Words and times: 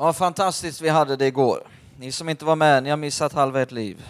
Vad 0.00 0.16
fantastiskt 0.16 0.80
vi 0.80 0.88
hade 0.88 1.16
det 1.16 1.26
igår. 1.26 1.68
Ni 1.98 2.12
som 2.12 2.28
inte 2.28 2.44
var 2.44 2.56
med, 2.56 2.82
ni 2.82 2.90
har 2.90 2.96
missat 2.96 3.32
halva 3.32 3.62
ert 3.62 3.70
liv. 3.70 4.06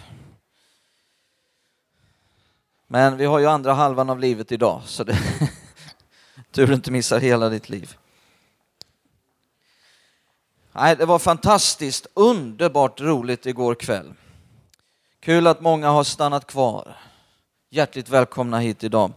Men 2.87 3.17
vi 3.17 3.25
har 3.25 3.39
ju 3.39 3.45
andra 3.45 3.73
halvan 3.73 4.09
av 4.09 4.19
livet 4.19 4.51
idag, 4.51 4.81
så 4.85 5.03
det 5.03 5.17
tur 6.51 6.67
du 6.67 6.73
inte 6.73 6.91
missar 6.91 7.19
hela 7.19 7.49
ditt 7.49 7.69
liv. 7.69 7.97
Nej, 10.71 10.95
det 10.95 11.05
var 11.05 11.19
fantastiskt, 11.19 12.07
underbart 12.13 13.01
roligt 13.01 13.45
igår 13.45 13.75
kväll. 13.75 14.13
Kul 15.19 15.47
att 15.47 15.61
många 15.61 15.89
har 15.89 16.03
stannat 16.03 16.47
kvar. 16.47 16.97
Hjärtligt 17.69 18.09
välkomna 18.09 18.59
hit 18.59 18.83
idag. 18.83 19.11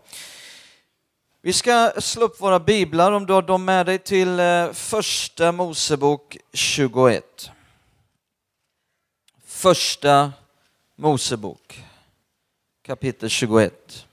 Vi 1.44 1.52
ska 1.52 1.92
slå 1.98 2.24
upp 2.24 2.40
våra 2.40 2.60
biblar 2.60 3.12
om 3.12 3.26
du 3.26 3.32
har 3.32 3.42
dem 3.42 3.64
med 3.64 3.86
dig 3.86 3.98
till 3.98 4.40
eh, 4.40 4.72
första 4.72 5.52
Mosebok 5.52 6.36
21. 6.52 7.50
Första 9.44 10.32
Mosebok 10.96 11.84
kapitel 12.82 13.28
21. 13.28 14.06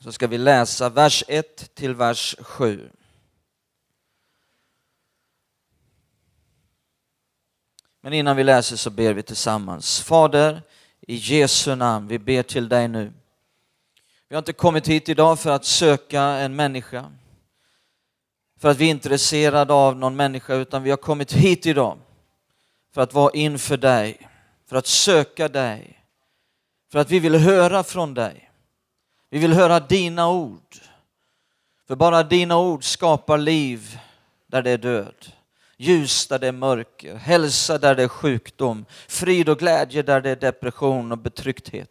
Så 0.00 0.12
ska 0.12 0.26
vi 0.26 0.38
läsa 0.38 0.88
vers 0.88 1.24
1 1.28 1.74
till 1.74 1.94
vers 1.94 2.36
7. 2.40 2.90
Men 8.00 8.12
innan 8.12 8.36
vi 8.36 8.44
läser 8.44 8.76
så 8.76 8.90
ber 8.90 9.14
vi 9.14 9.22
tillsammans. 9.22 10.00
Fader, 10.00 10.62
i 11.06 11.14
Jesu 11.14 11.74
namn, 11.74 12.08
vi 12.08 12.18
ber 12.18 12.42
till 12.42 12.68
dig 12.68 12.88
nu. 12.88 13.12
Vi 14.28 14.34
har 14.34 14.38
inte 14.38 14.52
kommit 14.52 14.88
hit 14.88 15.08
idag 15.08 15.40
för 15.40 15.50
att 15.50 15.64
söka 15.64 16.22
en 16.22 16.56
människa, 16.56 17.12
för 18.58 18.68
att 18.68 18.76
vi 18.76 18.86
är 18.86 18.90
intresserade 18.90 19.72
av 19.72 19.96
någon 19.96 20.16
människa, 20.16 20.54
utan 20.54 20.82
vi 20.82 20.90
har 20.90 20.96
kommit 20.96 21.32
hit 21.32 21.66
idag 21.66 21.98
för 22.94 23.00
att 23.00 23.14
vara 23.14 23.30
inför 23.34 23.76
dig, 23.76 24.28
för 24.66 24.76
att 24.76 24.86
söka 24.86 25.48
dig, 25.48 26.04
för 26.92 26.98
att 26.98 27.10
vi 27.10 27.18
vill 27.18 27.34
höra 27.34 27.82
från 27.82 28.14
dig. 28.14 28.50
Vi 29.30 29.38
vill 29.38 29.52
höra 29.52 29.80
dina 29.80 30.30
ord. 30.30 30.76
För 31.86 31.96
bara 31.96 32.22
dina 32.22 32.58
ord 32.58 32.84
skapar 32.84 33.38
liv 33.38 33.98
där 34.46 34.62
det 34.62 34.70
är 34.70 34.78
död 34.78 35.32
ljus 35.76 36.26
där 36.26 36.38
det 36.38 36.48
är 36.48 36.52
mörker, 36.52 37.14
hälsa 37.14 37.78
där 37.78 37.94
det 37.94 38.02
är 38.02 38.08
sjukdom, 38.08 38.86
frid 39.08 39.48
och 39.48 39.58
glädje 39.58 40.02
där 40.02 40.20
det 40.20 40.30
är 40.30 40.36
depression 40.36 41.12
och 41.12 41.18
betryckthet. 41.18 41.90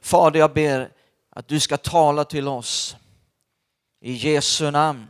Fader, 0.00 0.40
jag 0.40 0.52
ber 0.52 0.90
att 1.30 1.48
du 1.48 1.60
ska 1.60 1.76
tala 1.76 2.24
till 2.24 2.48
oss 2.48 2.96
i 4.00 4.12
Jesu 4.12 4.70
namn. 4.70 5.06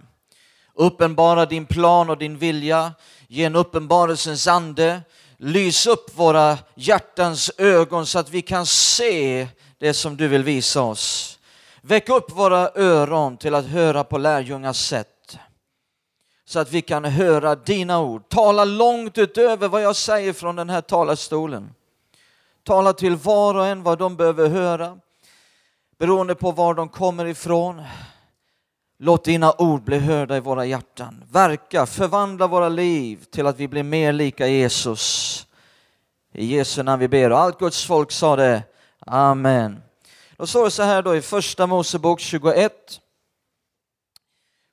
Uppenbara 0.74 1.46
din 1.46 1.66
plan 1.66 2.10
och 2.10 2.18
din 2.18 2.38
vilja, 2.38 2.92
ge 3.28 3.44
en 3.44 3.56
uppenbarelsens 3.56 4.46
ande, 4.46 5.00
lys 5.36 5.86
upp 5.86 6.10
våra 6.14 6.58
hjärtans 6.74 7.50
ögon 7.58 8.06
så 8.06 8.18
att 8.18 8.30
vi 8.30 8.42
kan 8.42 8.66
se 8.66 9.48
det 9.78 9.94
som 9.94 10.16
du 10.16 10.28
vill 10.28 10.42
visa 10.42 10.82
oss. 10.82 11.38
Väck 11.80 12.08
upp 12.08 12.30
våra 12.30 12.70
öron 12.74 13.36
till 13.36 13.54
att 13.54 13.66
höra 13.66 14.04
på 14.04 14.18
lärjungars 14.18 14.76
sätt 14.76 15.13
så 16.54 16.60
att 16.60 16.72
vi 16.72 16.82
kan 16.82 17.04
höra 17.04 17.54
dina 17.54 18.00
ord. 18.00 18.28
Tala 18.28 18.64
långt 18.64 19.18
utöver 19.18 19.68
vad 19.68 19.82
jag 19.82 19.96
säger 19.96 20.32
från 20.32 20.56
den 20.56 20.70
här 20.70 20.80
talarstolen. 20.80 21.74
Tala 22.62 22.92
till 22.92 23.16
var 23.16 23.54
och 23.54 23.66
en 23.66 23.82
vad 23.82 23.98
de 23.98 24.16
behöver 24.16 24.48
höra 24.48 24.98
beroende 25.98 26.34
på 26.34 26.50
var 26.50 26.74
de 26.74 26.88
kommer 26.88 27.24
ifrån. 27.24 27.82
Låt 28.98 29.24
dina 29.24 29.52
ord 29.58 29.82
bli 29.82 29.98
hörda 29.98 30.36
i 30.36 30.40
våra 30.40 30.64
hjärtan. 30.64 31.24
Verka, 31.30 31.86
förvandla 31.86 32.46
våra 32.46 32.68
liv 32.68 33.24
till 33.30 33.46
att 33.46 33.58
vi 33.58 33.68
blir 33.68 33.82
mer 33.82 34.12
lika 34.12 34.46
Jesus. 34.46 35.46
I 36.32 36.46
Jesu 36.46 36.82
namn 36.82 37.00
vi 37.00 37.08
ber 37.08 37.32
och 37.32 37.38
allt 37.38 37.58
Guds 37.58 37.84
folk 37.84 38.12
sa 38.12 38.36
det. 38.36 38.62
Amen. 38.98 39.82
Då 40.36 40.46
står 40.46 40.64
det 40.64 40.70
så 40.70 40.82
här 40.82 41.02
då 41.02 41.16
i 41.16 41.22
första 41.22 41.66
Mosebok 41.66 42.20
21 42.20 43.00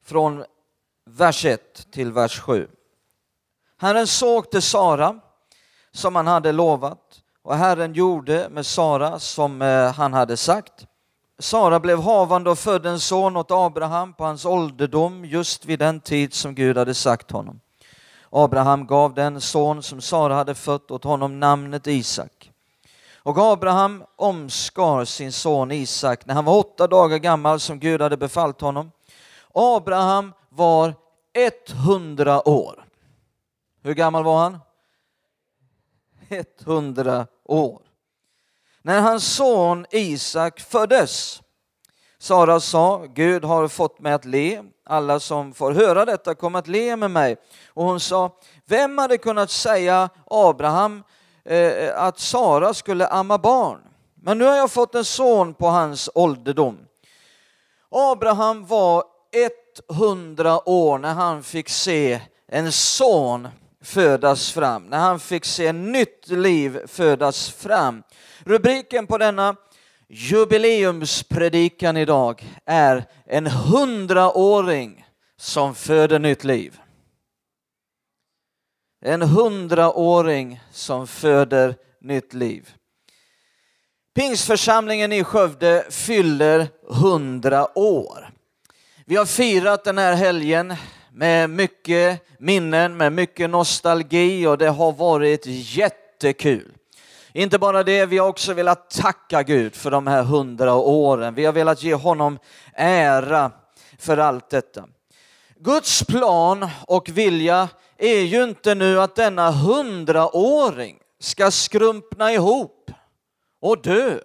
från 0.06 0.46
vers 1.06 1.46
1 1.46 1.92
till 1.92 2.12
vers 2.12 2.40
7. 2.40 2.68
Herren 3.78 4.08
såg 4.08 4.52
till 4.52 4.62
Sara 4.62 5.20
som 5.92 6.16
han 6.16 6.28
hade 6.28 6.52
lovat 6.52 7.22
och 7.44 7.56
Herren 7.56 7.94
gjorde 7.94 8.50
med 8.50 8.66
Sara 8.66 9.20
som 9.20 9.62
eh, 9.62 9.94
han 9.94 10.14
hade 10.14 10.38
sagt. 10.38 10.86
Sara 11.40 11.80
blev 11.80 12.02
havande 12.02 12.50
och 12.50 12.60
födde 12.60 12.90
en 12.90 13.00
son 13.00 13.38
åt 13.38 13.52
Abraham 13.52 14.14
på 14.14 14.24
hans 14.24 14.46
ålderdom 14.46 15.26
just 15.26 15.66
vid 15.66 15.80
den 15.80 16.00
tid 16.00 16.34
som 16.34 16.56
Gud 16.56 16.78
hade 16.78 16.94
sagt 16.94 17.32
honom. 17.32 17.60
Abraham 18.30 18.88
gav 18.88 19.14
den 19.14 19.42
son 19.42 19.84
som 19.84 20.02
Sara 20.02 20.36
hade 20.36 20.56
fött 20.56 20.92
åt 20.92 21.04
honom 21.04 21.40
namnet 21.40 21.88
Isak. 21.88 22.52
Och 23.24 23.38
Abraham 23.38 24.04
omskar 24.16 25.06
sin 25.06 25.32
son 25.32 25.72
Isak 25.72 26.26
när 26.26 26.34
han 26.34 26.46
var 26.46 26.58
åtta 26.58 26.88
dagar 26.88 27.18
gammal 27.18 27.60
som 27.60 27.80
Gud 27.80 28.02
hade 28.02 28.18
befallt 28.18 28.62
honom. 28.62 28.92
Abraham 29.54 30.34
var 30.52 30.96
100 31.34 32.48
år. 32.48 32.86
Hur 33.84 33.94
gammal 33.94 34.24
var 34.24 34.40
han? 34.40 34.60
100 36.30 37.28
år. 37.46 37.82
När 38.82 39.02
hans 39.02 39.36
son 39.36 39.86
Isak 39.92 40.60
föddes, 40.60 41.42
Sara 42.20 42.60
sa, 42.60 43.06
Gud 43.06 43.44
har 43.44 43.68
fått 43.68 44.00
mig 44.00 44.14
att 44.14 44.26
le, 44.26 44.64
alla 44.86 45.20
som 45.20 45.54
får 45.54 45.72
höra 45.72 46.06
detta 46.06 46.36
kommer 46.36 46.60
att 46.60 46.68
le 46.68 46.96
med 46.96 47.12
mig. 47.12 47.38
Och 47.68 47.86
hon 47.86 48.00
sa, 48.00 48.38
vem 48.66 48.98
hade 48.98 49.18
kunnat 49.18 49.52
säga 49.52 50.10
Abraham 50.26 51.04
eh, 51.46 52.02
att 52.02 52.20
Sara 52.20 52.74
skulle 52.74 53.08
amma 53.08 53.38
barn? 53.38 53.80
Men 54.16 54.38
nu 54.38 54.46
har 54.46 54.56
jag 54.56 54.72
fått 54.72 54.96
en 54.96 55.06
son 55.06 55.54
på 55.54 55.68
hans 55.68 56.10
ålderdom. 56.16 56.78
Abraham 57.90 58.66
var 58.66 59.04
100 59.90 60.70
år 60.70 60.98
när 60.98 61.14
han 61.14 61.44
fick 61.44 61.70
se 61.70 62.22
en 62.48 62.72
son 62.72 63.48
födas 63.84 64.52
fram, 64.52 64.86
när 64.86 65.00
han 65.00 65.20
fick 65.20 65.46
se 65.46 65.72
nytt 65.72 66.28
liv 66.28 66.88
födas 66.88 67.50
fram. 67.50 68.04
Rubriken 68.40 69.08
på 69.08 69.18
denna 69.18 69.56
jubileumspredikan 70.10 71.98
idag 71.98 72.44
är 72.66 73.06
en 73.26 73.48
hundraåring 73.48 75.06
som 75.38 75.76
föder 75.76 76.20
nytt 76.20 76.44
liv. 76.44 76.80
En 79.06 79.22
hundraåring 79.22 80.62
som 80.72 81.08
föder 81.08 81.76
nytt 82.02 82.34
liv. 82.34 82.70
Pingsförsamlingen 84.16 85.12
i 85.12 85.24
Skövde 85.24 85.86
fyller 85.90 86.68
hundra 86.88 87.78
år. 87.78 88.32
Vi 89.12 89.18
har 89.18 89.26
firat 89.26 89.84
den 89.84 89.98
här 89.98 90.14
helgen 90.14 90.76
med 91.14 91.50
mycket 91.50 92.22
minnen, 92.40 92.98
med 92.98 93.14
mycket 93.14 93.50
nostalgi 93.50 94.48
och 94.48 94.58
det 94.58 94.70
har 94.70 94.92
varit 94.92 95.42
jättekul. 95.46 96.74
Inte 97.34 97.60
bara 97.60 97.84
det, 97.84 98.06
vi 98.06 98.18
har 98.18 98.28
också 98.28 98.54
velat 98.54 98.90
tacka 98.90 99.44
Gud 99.44 99.76
för 99.76 99.92
de 99.92 100.08
här 100.08 100.24
hundra 100.24 100.76
åren. 100.76 101.36
Vi 101.36 101.46
har 101.46 101.54
velat 101.54 101.84
ge 101.84 101.94
honom 101.94 102.40
ära 102.74 103.52
för 104.00 104.18
allt 104.18 104.50
detta. 104.50 104.86
Guds 105.56 106.04
plan 106.04 106.70
och 106.88 107.10
vilja 107.10 107.70
är 107.98 108.22
ju 108.22 108.44
inte 108.44 108.76
nu 108.76 109.02
att 109.02 109.16
denna 109.16 109.52
hundraåring 109.52 110.98
ska 111.20 111.52
skrumpna 111.52 112.34
ihop 112.34 112.92
och 113.62 113.82
dö 113.82 114.20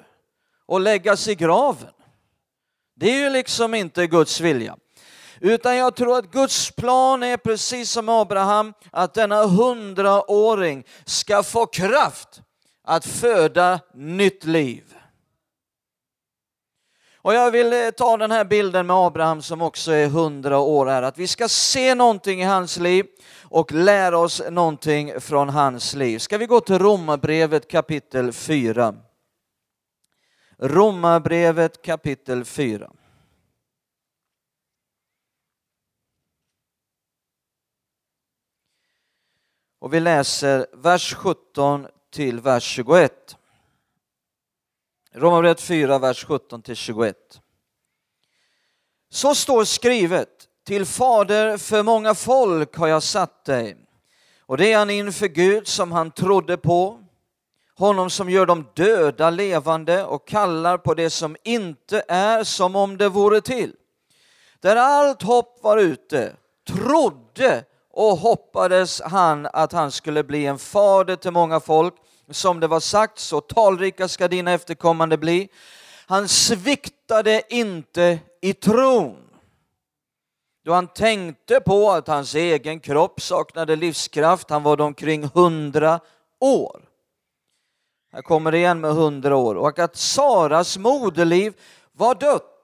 och 0.66 0.80
läggas 0.80 1.28
i 1.28 1.34
graven. 1.34 1.90
Det 2.98 3.10
är 3.10 3.20
ju 3.20 3.30
liksom 3.30 3.74
inte 3.74 4.06
Guds 4.06 4.40
vilja. 4.40 4.76
Utan 5.40 5.76
jag 5.76 5.96
tror 5.96 6.18
att 6.18 6.30
Guds 6.30 6.70
plan 6.70 7.22
är 7.22 7.36
precis 7.36 7.90
som 7.90 8.08
Abraham, 8.08 8.74
att 8.90 9.14
denna 9.14 9.46
hundraåring 9.46 10.84
ska 11.04 11.42
få 11.42 11.66
kraft 11.66 12.42
att 12.84 13.06
föda 13.06 13.80
nytt 13.94 14.44
liv. 14.44 14.96
Och 17.26 17.34
jag 17.34 17.50
vill 17.50 17.72
eh, 17.72 17.90
ta 17.90 18.16
den 18.16 18.30
här 18.30 18.44
bilden 18.44 18.86
med 18.86 18.96
Abraham 18.96 19.42
som 19.42 19.62
också 19.62 19.92
är 19.92 20.08
hundra 20.08 20.58
år 20.58 20.86
här, 20.86 21.02
att 21.02 21.18
vi 21.18 21.26
ska 21.26 21.48
se 21.48 21.94
någonting 21.94 22.42
i 22.42 22.44
hans 22.44 22.78
liv 22.78 23.06
och 23.42 23.72
lära 23.72 24.18
oss 24.18 24.42
någonting 24.50 25.20
från 25.20 25.48
hans 25.48 25.94
liv. 25.94 26.18
Ska 26.18 26.38
vi 26.38 26.46
gå 26.46 26.60
till 26.60 26.78
Romarbrevet 26.78 27.70
kapitel 27.70 28.32
4? 28.32 28.94
Romarbrevet 30.58 31.82
kapitel 31.82 32.44
4. 32.44 32.90
Och 39.86 39.94
vi 39.94 40.00
läser 40.00 40.66
vers 40.72 41.14
17 41.14 41.86
till 42.10 42.40
vers 42.40 42.62
21. 42.62 43.36
Romarbrevet 45.12 45.60
4, 45.60 45.98
vers 45.98 46.24
17 46.24 46.62
till 46.62 46.76
21. 46.76 47.16
Så 49.10 49.34
står 49.34 49.64
skrivet, 49.64 50.28
till 50.64 50.86
fader 50.86 51.56
för 51.56 51.82
många 51.82 52.14
folk 52.14 52.76
har 52.76 52.86
jag 52.86 53.02
satt 53.02 53.44
dig. 53.44 53.76
Och 54.40 54.56
det 54.56 54.72
är 54.72 54.78
han 54.78 54.90
inför 54.90 55.26
Gud 55.26 55.66
som 55.66 55.92
han 55.92 56.10
trodde 56.10 56.56
på, 56.56 57.00
honom 57.74 58.10
som 58.10 58.30
gör 58.30 58.46
de 58.46 58.66
döda 58.74 59.30
levande 59.30 60.04
och 60.04 60.28
kallar 60.28 60.78
på 60.78 60.94
det 60.94 61.10
som 61.10 61.36
inte 61.42 62.04
är 62.08 62.44
som 62.44 62.76
om 62.76 62.96
det 62.96 63.08
vore 63.08 63.40
till. 63.40 63.74
Där 64.60 64.76
allt 64.76 65.22
hopp 65.22 65.58
var 65.62 65.78
ute, 65.78 66.36
trodde 66.68 67.64
och 67.96 68.16
hoppades 68.18 69.00
han 69.00 69.48
att 69.52 69.72
han 69.72 69.92
skulle 69.92 70.24
bli 70.24 70.46
en 70.46 70.58
fader 70.58 71.16
till 71.16 71.30
många 71.30 71.60
folk. 71.60 71.94
Som 72.30 72.60
det 72.60 72.66
var 72.66 72.80
sagt, 72.80 73.18
så 73.18 73.40
talrika 73.40 74.08
ska 74.08 74.28
dina 74.28 74.52
efterkommande 74.52 75.18
bli. 75.18 75.48
Han 76.06 76.28
sviktade 76.28 77.42
inte 77.48 78.18
i 78.40 78.52
tron 78.52 79.16
då 80.64 80.72
han 80.72 80.86
tänkte 80.86 81.60
på 81.60 81.90
att 81.90 82.08
hans 82.08 82.34
egen 82.34 82.80
kropp 82.80 83.20
saknade 83.20 83.76
livskraft. 83.76 84.50
Han 84.50 84.62
var 84.62 84.80
omkring 84.80 85.30
hundra 85.34 86.00
år. 86.40 86.80
Här 88.12 88.22
kommer 88.22 88.52
det 88.52 88.58
igen 88.58 88.80
med 88.80 88.94
hundra 88.94 89.36
år. 89.36 89.54
Och 89.54 89.78
att 89.78 89.96
Saras 89.96 90.78
moderliv 90.78 91.54
var 91.92 92.14
dött. 92.14 92.55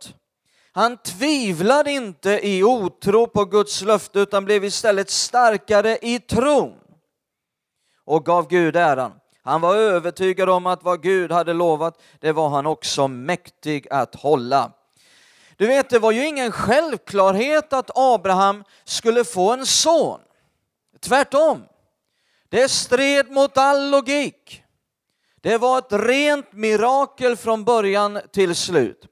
Han 0.75 0.97
tvivlade 0.97 1.91
inte 1.91 2.41
i 2.49 2.63
otro 2.63 3.27
på 3.27 3.45
Guds 3.45 3.83
löfte 3.83 4.21
utan 4.21 4.45
blev 4.45 4.65
istället 4.65 5.11
starkare 5.11 5.99
i 6.03 6.19
tron 6.19 6.79
och 8.05 8.25
gav 8.25 8.49
Gud 8.49 8.77
äran. 8.77 9.13
Han 9.43 9.61
var 9.61 9.77
övertygad 9.77 10.49
om 10.49 10.67
att 10.67 10.83
vad 10.83 11.03
Gud 11.03 11.33
hade 11.33 11.53
lovat, 11.53 12.03
det 12.21 12.33
var 12.33 12.49
han 12.49 12.67
också 12.67 13.09
mäktig 13.09 13.87
att 13.91 14.15
hålla. 14.15 14.73
Du 15.57 15.67
vet, 15.67 15.91
det 15.91 15.99
var 15.99 16.13
ju 16.13 16.27
ingen 16.27 16.53
självklarhet 16.53 17.73
att 17.73 17.91
Abraham 17.95 18.65
skulle 18.85 19.25
få 19.25 19.53
en 19.53 19.67
son. 19.67 20.21
Tvärtom. 21.01 21.63
Det 22.49 22.69
stred 22.69 23.31
mot 23.31 23.59
all 23.59 23.91
logik. 23.91 24.63
Det 25.41 25.59
var 25.59 25.79
ett 25.79 25.93
rent 25.93 26.53
mirakel 26.53 27.37
från 27.37 27.65
början 27.65 28.21
till 28.33 28.55
slut. 28.55 29.12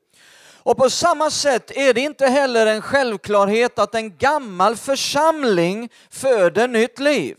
Och 0.63 0.77
på 0.77 0.91
samma 0.91 1.31
sätt 1.31 1.71
är 1.71 1.95
det 1.95 2.01
inte 2.01 2.27
heller 2.27 2.67
en 2.67 2.83
självklarhet 2.83 3.79
att 3.79 3.95
en 3.95 4.17
gammal 4.17 4.77
församling 4.77 5.91
föder 6.11 6.69
nytt 6.69 6.99
liv. 6.99 7.37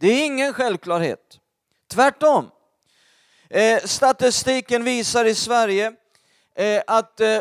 Det 0.00 0.08
är 0.08 0.24
ingen 0.24 0.52
självklarhet. 0.52 1.38
Tvärtom. 1.90 2.50
Eh, 3.50 3.82
statistiken 3.84 4.84
visar 4.84 5.24
i 5.24 5.34
Sverige 5.34 5.92
eh, 6.56 6.82
att 6.86 7.20
eh, 7.20 7.40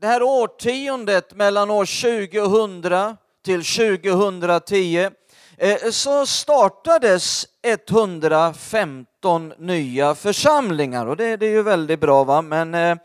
det 0.00 0.06
här 0.06 0.22
årtiondet 0.22 1.34
mellan 1.34 1.70
år 1.70 1.86
2000 2.30 3.16
till 3.44 3.64
2010 3.64 5.10
eh, 5.58 5.90
så 5.90 6.26
startades 6.26 7.46
115 7.62 9.54
nya 9.58 10.14
församlingar 10.14 11.06
och 11.06 11.16
det, 11.16 11.36
det 11.36 11.46
är 11.46 11.50
ju 11.50 11.62
väldigt 11.62 12.00
bra 12.00 12.24
va 12.24 12.42
men 12.42 12.74
eh, 12.74 12.96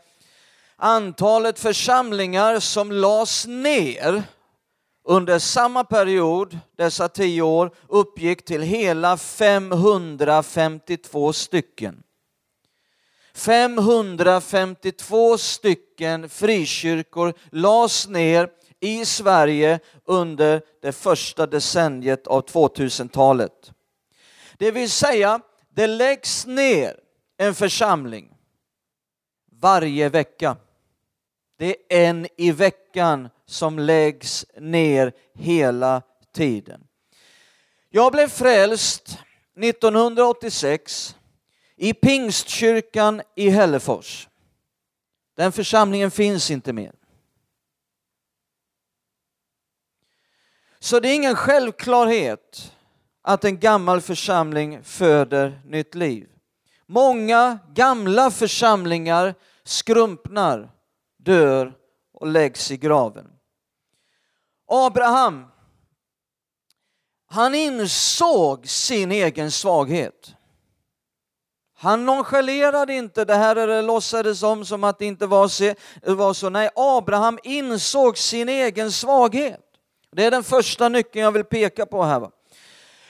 antalet 0.80 1.58
församlingar 1.58 2.60
som 2.60 2.92
lades 2.92 3.46
ner 3.46 4.22
under 5.04 5.38
samma 5.38 5.84
period, 5.84 6.58
dessa 6.76 7.08
tio 7.08 7.42
år, 7.42 7.70
uppgick 7.88 8.44
till 8.44 8.62
hela 8.62 9.16
552 9.16 11.32
stycken. 11.32 12.02
552 13.34 15.38
stycken 15.38 16.28
frikyrkor 16.28 17.34
lades 17.50 18.08
ner 18.08 18.48
i 18.80 19.04
Sverige 19.04 19.80
under 20.04 20.62
det 20.82 20.92
första 20.92 21.46
decenniet 21.46 22.26
av 22.26 22.46
2000-talet. 22.46 23.72
Det 24.58 24.70
vill 24.70 24.90
säga, 24.90 25.40
det 25.68 25.86
läggs 25.86 26.46
ner 26.46 27.00
en 27.36 27.54
församling 27.54 28.36
varje 29.60 30.08
vecka. 30.08 30.56
Det 31.60 31.76
är 31.88 32.08
en 32.10 32.26
i 32.36 32.52
veckan 32.52 33.28
som 33.46 33.78
läggs 33.78 34.46
ner 34.56 35.12
hela 35.34 36.02
tiden. 36.32 36.86
Jag 37.90 38.12
blev 38.12 38.28
frälst 38.28 39.18
1986 39.62 41.16
i 41.76 41.94
Pingstkyrkan 41.94 43.22
i 43.36 43.50
Hällefors. 43.50 44.28
Den 45.36 45.52
församlingen 45.52 46.10
finns 46.10 46.50
inte 46.50 46.72
mer. 46.72 46.92
Så 50.78 51.00
det 51.00 51.08
är 51.08 51.14
ingen 51.14 51.36
självklarhet 51.36 52.72
att 53.22 53.44
en 53.44 53.58
gammal 53.58 54.00
församling 54.00 54.84
föder 54.84 55.60
nytt 55.64 55.94
liv. 55.94 56.28
Många 56.86 57.58
gamla 57.74 58.30
församlingar 58.30 59.34
skrumpnar, 59.64 60.70
dör 61.22 61.72
och 62.12 62.26
läggs 62.26 62.70
i 62.70 62.76
graven. 62.76 63.26
Abraham, 64.68 65.46
han 67.26 67.54
insåg 67.54 68.68
sin 68.68 69.12
egen 69.12 69.50
svaghet. 69.50 70.34
Han 71.74 72.06
nonchalerade 72.06 72.94
inte 72.94 73.24
det 73.24 73.34
här 73.34 73.56
eller 73.56 73.82
låtsades 73.82 74.42
om 74.42 74.64
som 74.64 74.84
att 74.84 74.98
det 74.98 75.06
inte 75.06 75.26
var 75.26 76.32
så. 76.32 76.48
Nej, 76.50 76.70
Abraham 76.76 77.38
insåg 77.42 78.18
sin 78.18 78.48
egen 78.48 78.92
svaghet. 78.92 79.60
Det 80.12 80.24
är 80.24 80.30
den 80.30 80.44
första 80.44 80.88
nyckeln 80.88 81.24
jag 81.24 81.32
vill 81.32 81.44
peka 81.44 81.86
på 81.86 82.02
här. 82.02 82.30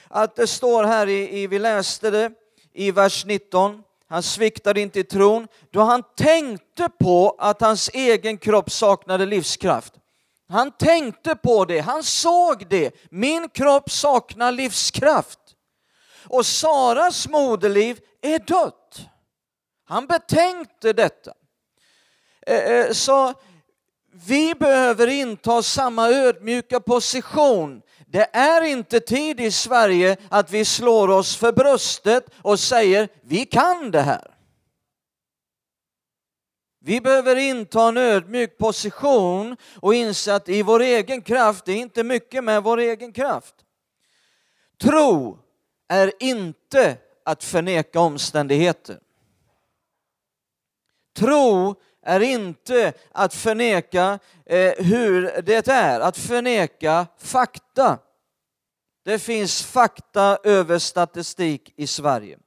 Att 0.08 0.36
det 0.36 0.46
står 0.46 0.84
här, 0.84 1.06
i, 1.06 1.40
i, 1.40 1.46
vi 1.46 1.58
läste 1.58 2.10
det 2.10 2.32
i 2.72 2.90
vers 2.90 3.24
19, 3.24 3.82
han 4.10 4.22
sviktade 4.22 4.80
inte 4.80 5.00
i 5.00 5.04
tron 5.04 5.48
då 5.70 5.80
han 5.80 6.02
tänkte 6.16 6.88
på 7.00 7.36
att 7.38 7.60
hans 7.60 7.90
egen 7.94 8.38
kropp 8.38 8.70
saknade 8.70 9.26
livskraft. 9.26 9.94
Han 10.48 10.70
tänkte 10.70 11.36
på 11.36 11.64
det, 11.64 11.78
han 11.78 12.02
såg 12.02 12.66
det. 12.68 12.94
Min 13.10 13.48
kropp 13.48 13.90
saknar 13.90 14.52
livskraft. 14.52 15.38
Och 16.26 16.46
Saras 16.46 17.28
moderliv 17.28 18.00
är 18.22 18.38
dött. 18.38 19.00
Han 19.84 20.06
betänkte 20.06 20.92
detta. 20.92 21.32
Eh, 22.46 22.56
eh, 22.56 22.92
så 22.92 23.34
vi 24.12 24.54
behöver 24.54 25.06
inta 25.06 25.62
samma 25.62 26.08
ödmjuka 26.08 26.80
position. 26.80 27.82
Det 28.12 28.28
är 28.32 28.62
inte 28.62 29.00
tid 29.00 29.40
i 29.40 29.50
Sverige 29.50 30.16
att 30.28 30.50
vi 30.50 30.64
slår 30.64 31.10
oss 31.10 31.36
för 31.36 31.52
bröstet 31.52 32.26
och 32.42 32.60
säger 32.60 33.08
vi 33.22 33.46
kan 33.46 33.90
det 33.90 34.00
här. 34.00 34.34
Vi 36.80 37.00
behöver 37.00 37.36
inta 37.36 37.88
en 37.88 37.96
ödmjuk 37.96 38.58
position 38.58 39.56
och 39.80 39.94
inse 39.94 40.34
att 40.34 40.48
i 40.48 40.62
vår 40.62 40.80
egen 40.80 41.22
kraft, 41.22 41.64
det 41.64 41.72
är 41.72 41.76
inte 41.76 42.04
mycket 42.04 42.44
med 42.44 42.62
vår 42.62 42.78
egen 42.78 43.12
kraft. 43.12 43.54
Tro 44.80 45.38
är 45.88 46.12
inte 46.20 46.96
att 47.24 47.44
förneka 47.44 48.00
omständigheter. 48.00 48.98
Tro 51.16 51.74
är 52.02 52.20
inte 52.20 52.92
att 53.12 53.34
förneka 53.34 54.18
eh, 54.46 54.72
hur 54.78 55.42
det 55.42 55.68
är, 55.68 56.00
att 56.00 56.18
förneka 56.18 57.06
fakta. 57.18 57.98
Det 59.04 59.18
finns 59.18 59.62
fakta 59.62 60.38
över 60.44 60.78
statistik 60.78 61.74
i 61.76 61.86
Sverige. 61.86 62.38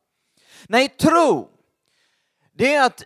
Nej, 0.68 0.90
tro, 0.90 1.50
det 2.52 2.74
är 2.74 2.86
att 2.86 3.04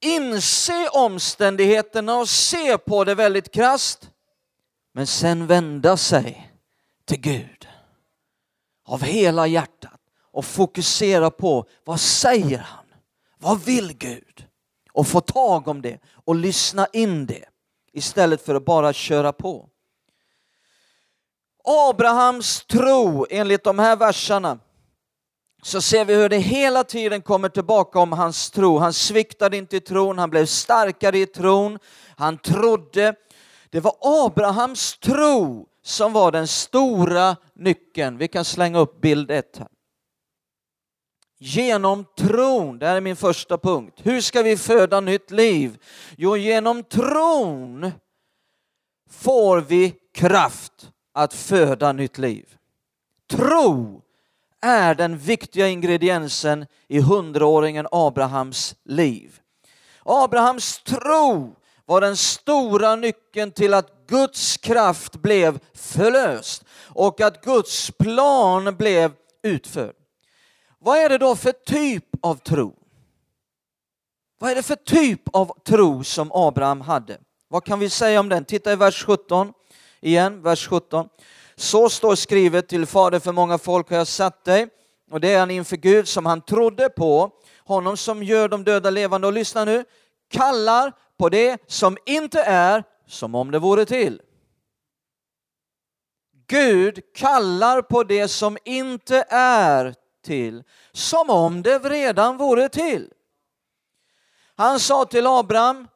inse 0.00 0.88
omständigheterna 0.88 2.16
och 2.16 2.28
se 2.28 2.78
på 2.78 3.04
det 3.04 3.14
väldigt 3.14 3.52
krast, 3.52 4.10
men 4.94 5.06
sen 5.06 5.46
vända 5.46 5.96
sig 5.96 6.52
till 7.04 7.20
Gud 7.20 7.68
av 8.84 9.02
hela 9.02 9.46
hjärtat 9.46 10.00
och 10.32 10.44
fokusera 10.44 11.30
på 11.30 11.66
vad 11.84 12.00
säger 12.00 12.58
han? 12.58 12.84
Vad 13.38 13.64
vill 13.64 13.92
Gud? 13.92 14.46
Och 14.92 15.06
få 15.06 15.20
tag 15.20 15.68
om 15.68 15.82
det 15.82 15.98
och 16.24 16.34
lyssna 16.34 16.86
in 16.92 17.26
det 17.26 17.44
istället 17.92 18.42
för 18.42 18.54
att 18.54 18.64
bara 18.64 18.92
köra 18.92 19.32
på. 19.32 19.68
Abrahams 21.64 22.64
tro 22.64 23.26
enligt 23.30 23.64
de 23.64 23.78
här 23.78 23.96
verserna 23.96 24.58
så 25.62 25.80
ser 25.80 26.04
vi 26.04 26.14
hur 26.14 26.28
det 26.28 26.38
hela 26.38 26.84
tiden 26.84 27.22
kommer 27.22 27.48
tillbaka 27.48 27.98
om 27.98 28.12
hans 28.12 28.50
tro. 28.50 28.78
Han 28.78 28.92
sviktade 28.92 29.56
inte 29.56 29.76
i 29.76 29.80
tron, 29.80 30.18
han 30.18 30.30
blev 30.30 30.46
starkare 30.46 31.18
i 31.18 31.26
tron, 31.26 31.78
han 32.16 32.38
trodde. 32.38 33.14
Det 33.70 33.80
var 33.80 33.94
Abrahams 34.00 34.98
tro 34.98 35.66
som 35.82 36.12
var 36.12 36.32
den 36.32 36.48
stora 36.48 37.36
nyckeln. 37.54 38.18
Vi 38.18 38.28
kan 38.28 38.44
slänga 38.44 38.78
upp 38.78 39.00
bild 39.00 39.30
ett 39.30 39.56
här. 39.58 39.68
Genom 41.44 42.04
tron, 42.18 42.78
det 42.78 42.86
här 42.86 42.96
är 42.96 43.00
min 43.00 43.16
första 43.16 43.58
punkt. 43.58 44.00
Hur 44.02 44.20
ska 44.20 44.42
vi 44.42 44.56
föda 44.56 45.00
nytt 45.00 45.30
liv? 45.30 45.78
Jo, 46.16 46.36
genom 46.36 46.82
tron 46.82 47.92
får 49.10 49.60
vi 49.60 49.94
kraft 50.14 50.90
att 51.14 51.34
föda 51.34 51.92
nytt 51.92 52.18
liv. 52.18 52.56
Tro 53.30 54.02
är 54.60 54.94
den 54.94 55.18
viktiga 55.18 55.68
ingrediensen 55.68 56.66
i 56.88 57.00
hundraåringen 57.00 57.86
Abrahams 57.92 58.74
liv. 58.84 59.40
Abrahams 60.04 60.82
tro 60.82 61.56
var 61.86 62.00
den 62.00 62.16
stora 62.16 62.96
nyckeln 62.96 63.50
till 63.50 63.74
att 63.74 64.06
Guds 64.06 64.56
kraft 64.56 65.16
blev 65.16 65.58
förlöst 65.74 66.64
och 66.88 67.20
att 67.20 67.44
Guds 67.44 67.90
plan 67.90 68.76
blev 68.76 69.12
utförd. 69.42 69.94
Vad 70.84 70.98
är 70.98 71.08
det 71.08 71.18
då 71.18 71.36
för 71.36 71.52
typ 71.52 72.04
av 72.20 72.34
tro? 72.34 72.74
Vad 74.38 74.50
är 74.50 74.54
det 74.54 74.62
för 74.62 74.76
typ 74.76 75.20
av 75.32 75.62
tro 75.64 76.04
som 76.04 76.30
Abraham 76.32 76.80
hade? 76.80 77.18
Vad 77.48 77.64
kan 77.64 77.78
vi 77.78 77.90
säga 77.90 78.20
om 78.20 78.28
den? 78.28 78.44
Titta 78.44 78.72
i 78.72 78.76
vers 78.76 79.04
17 79.04 79.52
igen, 80.00 80.42
vers 80.42 80.68
17. 80.68 81.08
Så 81.56 81.88
står 81.88 82.14
skrivet 82.14 82.68
till 82.68 82.86
Fader 82.86 83.18
för 83.18 83.32
många 83.32 83.58
folk 83.58 83.90
har 83.90 83.96
jag 83.96 84.06
satt 84.06 84.44
dig 84.44 84.68
och 85.10 85.20
det 85.20 85.32
är 85.32 85.38
han 85.38 85.50
inför 85.50 85.76
Gud 85.76 86.08
som 86.08 86.26
han 86.26 86.40
trodde 86.40 86.88
på, 86.88 87.30
honom 87.64 87.96
som 87.96 88.22
gör 88.22 88.48
de 88.48 88.64
döda 88.64 88.90
levande. 88.90 89.26
Och 89.26 89.32
lyssna 89.32 89.64
nu, 89.64 89.84
kallar 90.30 90.92
på 91.18 91.28
det 91.28 91.62
som 91.66 91.98
inte 92.06 92.42
är 92.42 92.84
som 93.06 93.34
om 93.34 93.50
det 93.50 93.58
vore 93.58 93.84
till. 93.84 94.22
Gud 96.46 97.00
kallar 97.14 97.82
på 97.82 98.04
det 98.04 98.28
som 98.28 98.58
inte 98.64 99.24
är 99.28 99.94
till 100.22 100.62
som 100.92 101.30
om 101.30 101.62
det 101.62 101.78
redan 101.78 102.36
vore 102.36 102.68
till. 102.68 103.08
Han 104.56 104.80
sa 104.80 105.04
till 105.04 105.26
Abraham, 105.26 105.88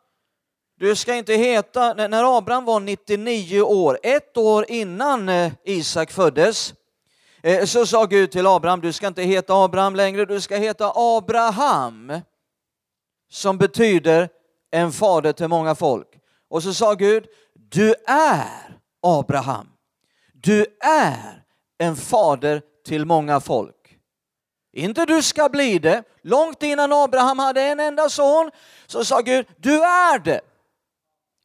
du 0.79 0.97
ska 0.97 1.15
inte 1.15 1.35
heta, 1.35 1.95
när 1.95 2.39
Abraham 2.39 2.65
var 2.65 2.81
99 2.81 3.61
år, 3.61 3.99
ett 4.03 4.37
år 4.37 4.65
innan 4.69 5.29
eh, 5.29 5.53
Isak 5.65 6.11
föddes, 6.11 6.75
eh, 7.43 7.65
så 7.65 7.87
sa 7.87 8.05
Gud 8.05 8.31
till 8.31 8.47
Abraham, 8.47 8.81
du 8.81 8.93
ska 8.93 9.07
inte 9.07 9.23
heta 9.23 9.55
Abraham 9.55 9.97
längre, 9.97 10.25
du 10.25 10.41
ska 10.41 10.57
heta 10.57 10.93
Abraham, 10.95 12.21
som 13.31 13.59
betyder 13.59 14.29
en 14.71 14.93
fader 14.93 15.33
till 15.33 15.49
många 15.49 15.75
folk. 15.75 16.09
Och 16.49 16.63
så 16.63 16.75
sa 16.75 16.95
Gud, 16.95 17.27
du 17.55 17.95
är 18.07 18.79
Abraham. 19.03 19.69
Du 20.33 20.67
är 20.81 21.45
en 21.79 21.97
fader 21.97 22.63
till 22.87 23.05
många 23.05 23.41
folk. 23.41 23.76
Inte 24.77 25.07
du 25.07 25.23
ska 25.23 25.49
bli 25.49 25.79
det. 25.79 26.03
Långt 26.23 26.63
innan 26.63 26.93
Abraham 26.93 27.39
hade 27.39 27.63
en 27.63 27.81
enda 27.81 28.09
son 28.09 28.51
så 28.87 29.05
sa 29.05 29.21
Gud, 29.21 29.47
du 29.57 29.83
är 29.83 30.19
det. 30.19 30.41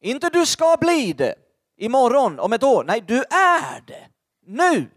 Inte 0.00 0.28
du 0.28 0.46
ska 0.46 0.76
bli 0.80 1.12
det 1.12 1.34
imorgon, 1.76 2.38
om 2.38 2.52
ett 2.52 2.62
år. 2.62 2.84
Nej, 2.84 3.00
du 3.00 3.18
är 3.30 3.80
det. 3.86 4.08
Nu. 4.46 4.90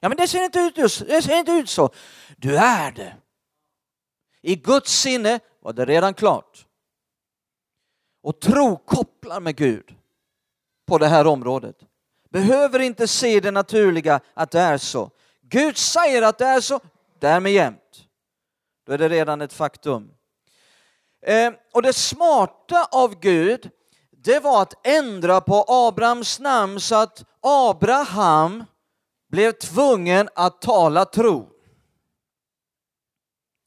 Ja, 0.00 0.08
men 0.08 0.18
det 0.18 0.28
ser 0.28 0.44
inte 0.44 0.60
ut, 0.60 0.78
just, 0.78 1.06
det 1.06 1.22
ser 1.22 1.38
inte 1.38 1.52
ut 1.52 1.68
så. 1.68 1.90
Du 2.36 2.56
är 2.56 2.92
det. 2.92 3.16
I 4.42 4.56
Guds 4.56 4.92
sinne 4.92 5.40
var 5.60 5.72
det 5.72 5.84
redan 5.84 6.14
klart. 6.14 6.66
Och 8.22 8.40
tro 8.40 8.76
kopplar 8.76 9.40
med 9.40 9.56
Gud 9.56 9.94
på 10.86 10.98
det 10.98 11.08
här 11.08 11.26
området. 11.26 11.76
Behöver 12.30 12.78
inte 12.78 13.08
se 13.08 13.40
det 13.40 13.50
naturliga 13.50 14.20
att 14.34 14.50
det 14.50 14.60
är 14.60 14.78
så. 14.78 15.10
Gud 15.40 15.76
säger 15.76 16.22
att 16.22 16.38
det 16.38 16.46
är 16.46 16.60
så, 16.60 16.80
därmed 17.22 17.52
jämt. 17.52 18.04
Då 18.86 18.92
är 18.92 18.98
det 18.98 19.08
redan 19.08 19.40
ett 19.40 19.52
faktum. 19.52 20.10
Eh, 21.26 21.52
och 21.72 21.82
det 21.82 21.92
smarta 21.92 22.88
av 22.92 23.20
Gud, 23.20 23.70
det 24.10 24.40
var 24.40 24.62
att 24.62 24.86
ändra 24.86 25.40
på 25.40 25.64
Abrahams 25.68 26.40
namn 26.40 26.80
så 26.80 26.94
att 26.94 27.24
Abraham 27.40 28.64
blev 29.30 29.52
tvungen 29.52 30.28
att 30.34 30.62
tala 30.62 31.04
tro. 31.04 31.48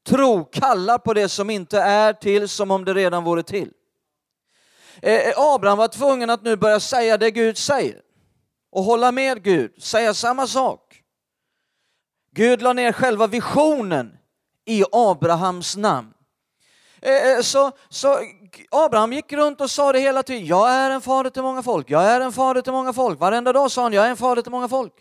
Tro 0.06 0.44
kallar 0.44 0.98
på 0.98 1.14
det 1.14 1.28
som 1.28 1.50
inte 1.50 1.80
är 1.80 2.12
till 2.12 2.48
som 2.48 2.70
om 2.70 2.84
det 2.84 2.94
redan 2.94 3.24
vore 3.24 3.42
till. 3.42 3.72
Eh, 5.02 5.28
eh, 5.28 5.34
Abraham 5.36 5.78
var 5.78 5.88
tvungen 5.88 6.30
att 6.30 6.42
nu 6.42 6.56
börja 6.56 6.80
säga 6.80 7.18
det 7.18 7.30
Gud 7.30 7.58
säger 7.58 8.00
och 8.70 8.84
hålla 8.84 9.12
med 9.12 9.42
Gud, 9.42 9.82
säga 9.82 10.14
samma 10.14 10.46
sak. 10.46 10.85
Gud 12.36 12.62
la 12.62 12.72
ner 12.72 12.92
själva 12.92 13.26
visionen 13.26 14.18
i 14.64 14.84
Abrahams 14.92 15.76
namn. 15.76 16.14
Eh, 17.02 17.32
eh, 17.32 17.40
så, 17.40 17.72
så 17.88 18.18
Abraham 18.70 19.12
gick 19.12 19.32
runt 19.32 19.60
och 19.60 19.70
sa 19.70 19.92
det 19.92 19.98
hela 19.98 20.22
tiden, 20.22 20.46
jag 20.46 20.70
är 20.70 20.90
en 20.90 21.00
fader 21.00 21.30
till 21.30 21.42
många 21.42 21.62
folk, 21.62 21.90
jag 21.90 22.04
är 22.04 22.20
en 22.20 22.32
fader 22.32 22.62
till 22.62 22.72
många 22.72 22.92
folk. 22.92 23.20
Varenda 23.20 23.52
dag 23.52 23.70
sa 23.70 23.82
han, 23.82 23.92
jag 23.92 24.06
är 24.06 24.10
en 24.10 24.16
fader 24.16 24.42
till 24.42 24.50
många 24.52 24.68
folk. 24.68 24.92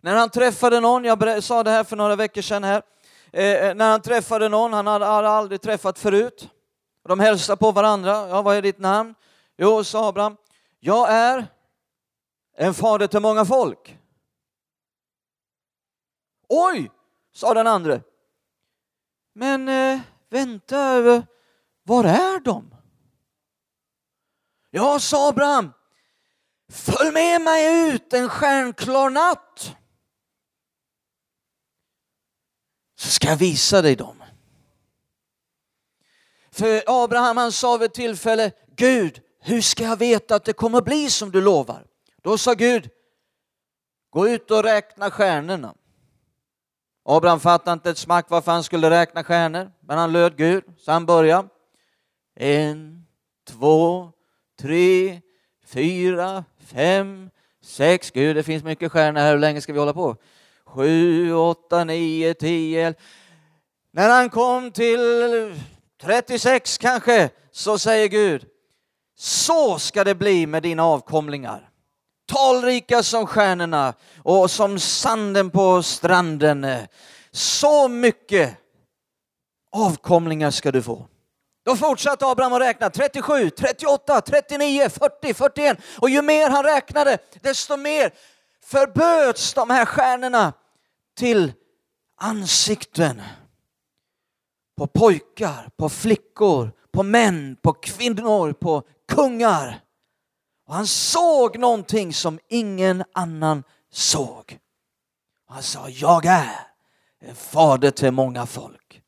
När 0.00 0.14
han 0.14 0.30
träffade 0.30 0.80
någon, 0.80 1.04
jag 1.04 1.44
sa 1.44 1.62
det 1.62 1.70
här 1.70 1.84
för 1.84 1.96
några 1.96 2.16
veckor 2.16 2.42
sedan 2.42 2.64
här, 2.64 2.82
eh, 3.32 3.44
eh, 3.44 3.74
när 3.74 3.90
han 3.90 4.02
träffade 4.02 4.48
någon 4.48 4.72
han 4.72 4.86
hade, 4.86 5.04
hade 5.04 5.28
aldrig 5.28 5.60
träffat 5.60 5.98
förut, 5.98 6.48
de 7.08 7.20
hälsade 7.20 7.56
på 7.56 7.70
varandra, 7.70 8.28
ja 8.28 8.42
vad 8.42 8.56
är 8.56 8.62
ditt 8.62 8.78
namn? 8.78 9.14
Jo, 9.58 9.84
sa 9.84 10.08
Abraham, 10.08 10.36
jag 10.80 11.12
är 11.12 11.46
en 12.56 12.74
fader 12.74 13.06
till 13.06 13.20
många 13.20 13.44
folk. 13.44 13.98
Oj, 16.54 16.90
sa 17.32 17.54
den 17.54 17.66
andra. 17.66 18.00
Men 19.32 19.68
eh, 19.68 20.00
vänta, 20.28 21.14
eh, 21.14 21.22
var 21.82 22.04
är 22.04 22.40
de? 22.40 22.74
Ja, 24.70 24.98
sa 24.98 25.28
Abraham, 25.28 25.72
följ 26.68 27.12
med 27.12 27.40
mig 27.40 27.90
ut 27.90 28.12
en 28.12 28.28
stjärnklar 28.28 29.10
natt. 29.10 29.76
Så 32.98 33.08
ska 33.08 33.28
jag 33.28 33.36
visa 33.36 33.82
dig 33.82 33.96
dem. 33.96 34.22
För 36.50 36.82
Abraham 36.86 37.36
han 37.36 37.52
sa 37.52 37.76
vid 37.76 37.86
ett 37.86 37.94
tillfälle, 37.94 38.52
Gud, 38.76 39.22
hur 39.40 39.60
ska 39.60 39.84
jag 39.84 39.96
veta 39.96 40.34
att 40.34 40.44
det 40.44 40.52
kommer 40.52 40.80
bli 40.80 41.10
som 41.10 41.30
du 41.30 41.40
lovar? 41.40 41.86
Då 42.22 42.38
sa 42.38 42.54
Gud, 42.54 42.90
gå 44.10 44.28
ut 44.28 44.50
och 44.50 44.62
räkna 44.62 45.10
stjärnorna. 45.10 45.74
Abraham 47.04 47.40
fattade 47.40 47.72
inte 47.72 47.90
ett 47.90 47.98
smack 47.98 48.26
varför 48.28 48.52
han 48.52 48.64
skulle 48.64 48.90
räkna 48.90 49.24
stjärnor, 49.24 49.70
men 49.80 49.98
han 49.98 50.12
löd 50.12 50.36
Gud, 50.36 50.64
så 50.78 50.92
han 50.92 51.06
började. 51.06 51.48
En, 52.36 53.06
två, 53.48 54.12
tre, 54.60 55.20
fyra, 55.66 56.44
fem, 56.66 57.30
sex. 57.64 58.10
Gud, 58.10 58.36
det 58.36 58.42
finns 58.42 58.64
mycket 58.64 58.92
stjärnor 58.92 59.20
här. 59.20 59.32
Hur 59.32 59.38
länge 59.38 59.60
ska 59.60 59.72
vi 59.72 59.78
hålla 59.78 59.94
på? 59.94 60.16
Sju, 60.64 61.34
åtta, 61.34 61.84
nio, 61.84 62.34
tio. 62.34 62.94
När 63.92 64.08
han 64.08 64.30
kom 64.30 64.70
till 64.70 65.00
36 66.02 66.78
kanske, 66.78 67.30
så 67.50 67.78
säger 67.78 68.08
Gud, 68.08 68.46
så 69.16 69.78
ska 69.78 70.04
det 70.04 70.14
bli 70.14 70.46
med 70.46 70.62
dina 70.62 70.84
avkomlingar 70.84 71.71
talrika 72.26 73.02
som 73.02 73.26
stjärnorna 73.26 73.94
och 74.22 74.50
som 74.50 74.78
sanden 74.78 75.50
på 75.50 75.82
stranden. 75.82 76.66
Så 77.30 77.88
mycket 77.88 78.58
avkomlingar 79.72 80.50
ska 80.50 80.72
du 80.72 80.82
få. 80.82 81.06
Då 81.64 81.76
fortsatte 81.76 82.26
Abraham 82.26 82.52
att 82.52 82.60
räkna 82.60 82.90
37, 82.90 83.50
38, 83.50 84.20
39, 84.20 84.88
40, 84.88 85.34
41 85.34 85.78
och 85.98 86.10
ju 86.10 86.22
mer 86.22 86.50
han 86.50 86.64
räknade 86.64 87.18
desto 87.40 87.76
mer 87.76 88.12
förböts 88.64 89.54
de 89.54 89.70
här 89.70 89.86
stjärnorna 89.86 90.52
till 91.16 91.52
ansikten 92.16 93.22
på 94.76 94.86
pojkar, 94.86 95.68
på 95.76 95.88
flickor, 95.88 96.72
på 96.92 97.02
män, 97.02 97.56
på 97.62 97.72
kvinnor, 97.72 98.52
på 98.52 98.82
kungar. 99.08 99.80
Och 100.72 100.76
han 100.76 100.86
såg 100.86 101.58
någonting 101.58 102.14
som 102.14 102.38
ingen 102.48 103.04
annan 103.12 103.64
såg. 103.90 104.58
Han 105.48 105.62
sa, 105.62 105.88
jag 105.88 106.26
är 106.26 106.66
en 107.20 107.34
fader 107.34 107.90
till 107.90 108.10
många 108.10 108.46
folk. 108.46 109.02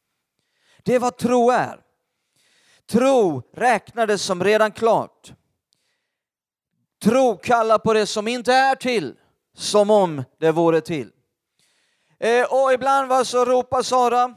Det 0.83 0.95
är 0.95 0.99
vad 0.99 1.17
tro 1.17 1.51
är. 1.51 1.81
Tro 2.87 3.43
räknades 3.53 4.23
som 4.23 4.45
redan 4.45 4.73
klart. 4.73 5.33
Tro 7.03 7.37
kallar 7.37 7.79
på 7.79 7.93
det 7.93 8.07
som 8.07 8.29
inte 8.29 8.53
är 8.53 8.75
till, 8.75 9.15
som 9.57 9.91
om 9.91 10.25
det 10.41 10.53
vore 10.53 10.81
till. 10.81 11.13
Eh, 12.19 12.45
och 12.45 12.73
ibland 12.73 13.09
var 13.09 13.25
så 13.25 13.45
ropar 13.45 13.83
Sara, 13.83 14.35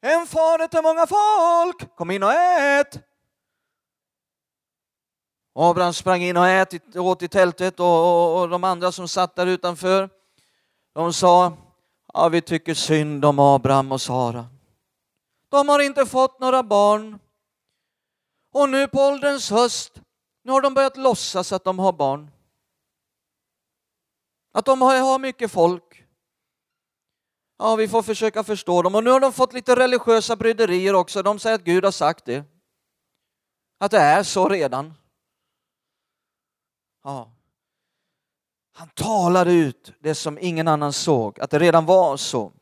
en 0.00 0.26
fader 0.26 0.66
till 0.66 0.82
många 0.82 1.06
folk, 1.06 1.96
kom 1.96 2.10
in 2.10 2.22
och 2.22 2.32
ät. 2.32 3.03
Abraham 5.54 5.92
sprang 5.92 6.22
in 6.22 6.36
och 6.36 6.48
ätit, 6.48 6.96
åt 6.96 7.22
i 7.22 7.28
tältet 7.28 7.80
och, 7.80 7.86
och, 7.86 8.40
och 8.40 8.48
de 8.48 8.64
andra 8.64 8.92
som 8.92 9.08
satt 9.08 9.36
där 9.36 9.46
utanför, 9.46 10.10
de 10.92 11.12
sa, 11.12 11.52
ja 12.12 12.28
vi 12.28 12.40
tycker 12.40 12.74
synd 12.74 13.24
om 13.24 13.38
Abraham 13.38 13.92
och 13.92 14.00
Sara. 14.00 14.46
De 15.48 15.68
har 15.68 15.80
inte 15.80 16.06
fått 16.06 16.40
några 16.40 16.62
barn. 16.62 17.18
Och 18.52 18.68
nu 18.68 18.88
på 18.88 18.98
ålderns 18.98 19.50
höst 19.50 20.00
Nu 20.42 20.52
har 20.52 20.60
de 20.60 20.74
börjat 20.74 20.96
låtsas 20.96 21.52
att 21.52 21.64
de 21.64 21.78
har 21.78 21.92
barn. 21.92 22.30
Att 24.52 24.64
de 24.64 24.82
har 24.82 25.18
mycket 25.18 25.50
folk. 25.50 26.04
Ja, 27.58 27.76
vi 27.76 27.88
får 27.88 28.02
försöka 28.02 28.44
förstå 28.44 28.82
dem. 28.82 28.94
Och 28.94 29.04
nu 29.04 29.10
har 29.10 29.20
de 29.20 29.32
fått 29.32 29.52
lite 29.52 29.76
religiösa 29.76 30.36
bryderier 30.36 30.94
också. 30.94 31.22
De 31.22 31.38
säger 31.38 31.54
att 31.54 31.64
Gud 31.64 31.84
har 31.84 31.90
sagt 31.90 32.24
det. 32.24 32.44
Att 33.78 33.90
det 33.90 33.98
är 33.98 34.22
så 34.22 34.48
redan. 34.48 34.94
Ja. 37.04 37.30
Han 38.72 38.88
talade 38.88 39.52
ut 39.52 39.92
det 40.00 40.14
som 40.14 40.38
ingen 40.40 40.68
annan 40.68 40.92
såg, 40.92 41.40
att 41.40 41.50
det 41.50 41.58
redan 41.58 41.86
var 41.86 42.16
så. 42.16 42.52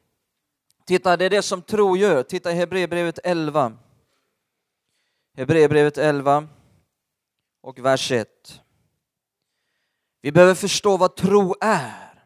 Titta, 0.84 1.16
det 1.16 1.24
är 1.24 1.30
det 1.30 1.42
som 1.42 1.62
tro 1.62 1.96
gör. 1.96 2.22
Titta 2.22 2.52
i 2.52 2.54
Hebreerbrevet 2.54 3.18
11. 3.24 3.72
Hebreerbrevet 5.36 5.98
11 5.98 6.48
och 7.60 7.78
vers 7.78 8.12
1. 8.12 8.62
Vi 10.20 10.32
behöver 10.32 10.54
förstå 10.54 10.96
vad 10.96 11.16
tro 11.16 11.54
är. 11.60 12.24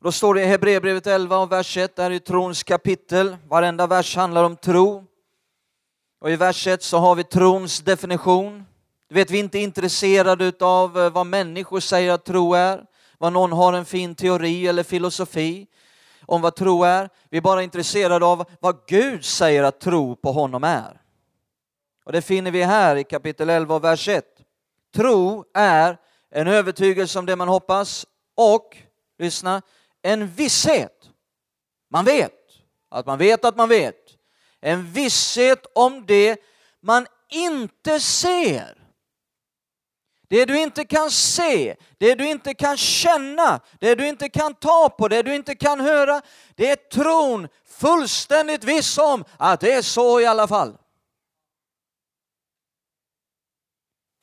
Då 0.00 0.12
står 0.12 0.34
det 0.34 0.42
i 0.42 0.46
Hebreerbrevet 0.46 1.06
11 1.06 1.38
och 1.38 1.52
vers 1.52 1.76
1, 1.76 1.96
där 1.96 2.10
är 2.10 2.18
trons 2.18 2.62
kapitel. 2.62 3.36
Varenda 3.48 3.86
vers 3.86 4.16
handlar 4.16 4.44
om 4.44 4.56
tro. 4.56 5.04
Och 6.18 6.30
i 6.30 6.36
vers 6.36 6.66
1 6.66 6.82
så 6.82 6.98
har 6.98 7.14
vi 7.14 7.24
trons 7.24 7.80
definition. 7.80 8.64
Du 9.14 9.20
vet, 9.20 9.30
vi 9.30 9.38
är 9.38 9.44
inte 9.44 9.58
intresserade 9.58 10.52
av 10.60 10.98
eh, 10.98 11.10
vad 11.10 11.26
människor 11.26 11.80
säger 11.80 12.12
att 12.12 12.24
tro 12.24 12.54
är, 12.54 12.86
vad 13.18 13.32
någon 13.32 13.52
har 13.52 13.72
en 13.72 13.84
fin 13.84 14.14
teori 14.14 14.66
eller 14.66 14.82
filosofi 14.82 15.66
om 16.26 16.40
vad 16.40 16.56
tro 16.56 16.84
är. 16.84 17.08
Vi 17.30 17.36
är 17.36 17.42
bara 17.42 17.62
intresserade 17.62 18.26
av 18.26 18.44
vad 18.60 18.86
Gud 18.86 19.24
säger 19.24 19.62
att 19.62 19.80
tro 19.80 20.16
på 20.16 20.32
honom 20.32 20.64
är. 20.64 21.00
Och 22.04 22.12
det 22.12 22.22
finner 22.22 22.50
vi 22.50 22.62
här 22.62 22.96
i 22.96 23.04
kapitel 23.04 23.50
11 23.50 23.78
vers 23.78 24.08
1. 24.08 24.24
Tro 24.94 25.44
är 25.54 25.98
en 26.30 26.48
övertygelse 26.48 27.18
om 27.18 27.26
det 27.26 27.36
man 27.36 27.48
hoppas 27.48 28.06
och, 28.36 28.76
lyssna, 29.18 29.62
en 30.02 30.26
visshet. 30.26 31.10
Man 31.90 32.04
vet 32.04 32.32
att 32.90 33.06
man 33.06 33.18
vet 33.18 33.44
att 33.44 33.56
man 33.56 33.68
vet. 33.68 34.00
En 34.60 34.92
visshet 34.92 35.66
om 35.74 36.06
det 36.06 36.40
man 36.80 37.06
inte 37.28 38.00
ser. 38.00 38.83
Det 40.34 40.44
du 40.44 40.62
inte 40.62 40.84
kan 40.84 41.10
se, 41.10 41.76
det 41.98 42.14
du 42.14 42.30
inte 42.30 42.54
kan 42.54 42.76
känna, 42.76 43.60
det 43.80 43.94
du 43.94 44.08
inte 44.08 44.28
kan 44.28 44.54
ta 44.54 44.88
på, 44.88 45.08
det 45.08 45.22
du 45.22 45.34
inte 45.34 45.54
kan 45.54 45.80
höra, 45.80 46.22
det 46.54 46.70
är 46.70 46.76
tron 46.76 47.48
fullständigt 47.64 48.64
viss 48.64 48.98
om 48.98 49.24
att 49.38 49.60
det 49.60 49.72
är 49.72 49.82
så 49.82 50.20
i 50.20 50.26
alla 50.26 50.48
fall. 50.48 50.78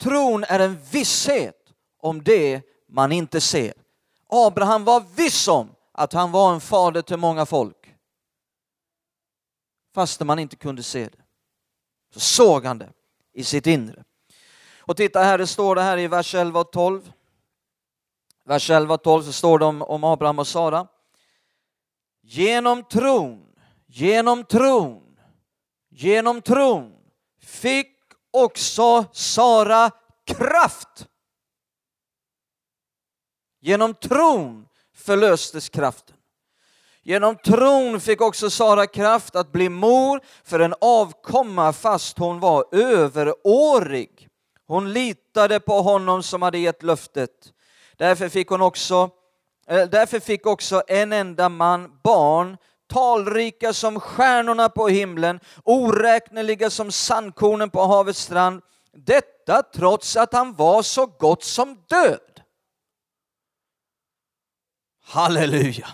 Tron 0.00 0.44
är 0.44 0.60
en 0.60 0.82
visshet 0.90 1.74
om 1.98 2.22
det 2.22 2.62
man 2.88 3.12
inte 3.12 3.40
ser. 3.40 3.74
Abraham 4.28 4.84
var 4.84 5.00
viss 5.16 5.48
om 5.48 5.74
att 5.92 6.12
han 6.12 6.32
var 6.32 6.54
en 6.54 6.60
fader 6.60 7.02
till 7.02 7.16
många 7.16 7.46
folk. 7.46 7.94
Fastän 9.94 10.26
man 10.26 10.38
inte 10.38 10.56
kunde 10.56 10.82
se 10.82 11.04
det. 11.04 11.24
Så 12.14 12.20
såg 12.20 12.64
han 12.64 12.78
det 12.78 12.92
i 13.32 13.44
sitt 13.44 13.66
inre. 13.66 14.04
Och 14.84 14.96
titta 14.96 15.20
här, 15.20 15.38
det 15.38 15.46
står 15.46 15.74
det 15.74 15.82
här 15.82 15.98
i 15.98 16.08
vers 16.08 16.34
11 16.34 16.60
och 16.60 16.72
12. 16.72 17.12
Vers 18.44 18.70
11 18.70 18.94
och 18.94 19.02
12 19.02 19.22
så 19.22 19.32
står 19.32 19.58
det 19.58 19.64
om, 19.64 19.82
om 19.82 20.04
Abraham 20.04 20.38
och 20.38 20.46
Sara. 20.46 20.86
Genom 22.22 22.84
tron, 22.84 23.46
genom 23.86 24.44
tron, 24.44 25.18
genom 25.90 26.42
tron 26.42 26.92
fick 27.40 27.96
också 28.30 29.04
Sara 29.12 29.90
kraft. 30.26 31.06
Genom 33.60 33.94
tron 33.94 34.68
förlöstes 34.94 35.68
kraften. 35.68 36.16
Genom 37.02 37.36
tron 37.36 38.00
fick 38.00 38.20
också 38.20 38.50
Sara 38.50 38.86
kraft 38.86 39.36
att 39.36 39.52
bli 39.52 39.68
mor 39.68 40.20
för 40.44 40.60
en 40.60 40.74
avkomma 40.80 41.72
fast 41.72 42.18
hon 42.18 42.40
var 42.40 42.64
överårig. 42.72 44.28
Hon 44.72 44.92
litade 44.92 45.60
på 45.60 45.80
honom 45.80 46.22
som 46.22 46.42
hade 46.42 46.58
gett 46.58 46.82
löftet. 46.82 47.30
Därför 47.96 48.28
fick, 48.28 48.48
hon 48.48 48.62
också, 48.62 49.10
eh, 49.66 49.88
därför 49.88 50.20
fick 50.20 50.46
också 50.46 50.82
en 50.88 51.12
enda 51.12 51.48
man 51.48 52.00
barn 52.04 52.56
talrika 52.92 53.72
som 53.72 54.00
stjärnorna 54.00 54.68
på 54.68 54.88
himlen, 54.88 55.40
oräkneliga 55.64 56.70
som 56.70 56.92
sandkornen 56.92 57.70
på 57.70 57.82
havets 57.82 58.18
strand. 58.20 58.62
Detta 58.92 59.62
trots 59.62 60.16
att 60.16 60.32
han 60.32 60.54
var 60.54 60.82
så 60.82 61.06
gott 61.06 61.44
som 61.44 61.84
död. 61.88 62.40
Halleluja! 65.04 65.88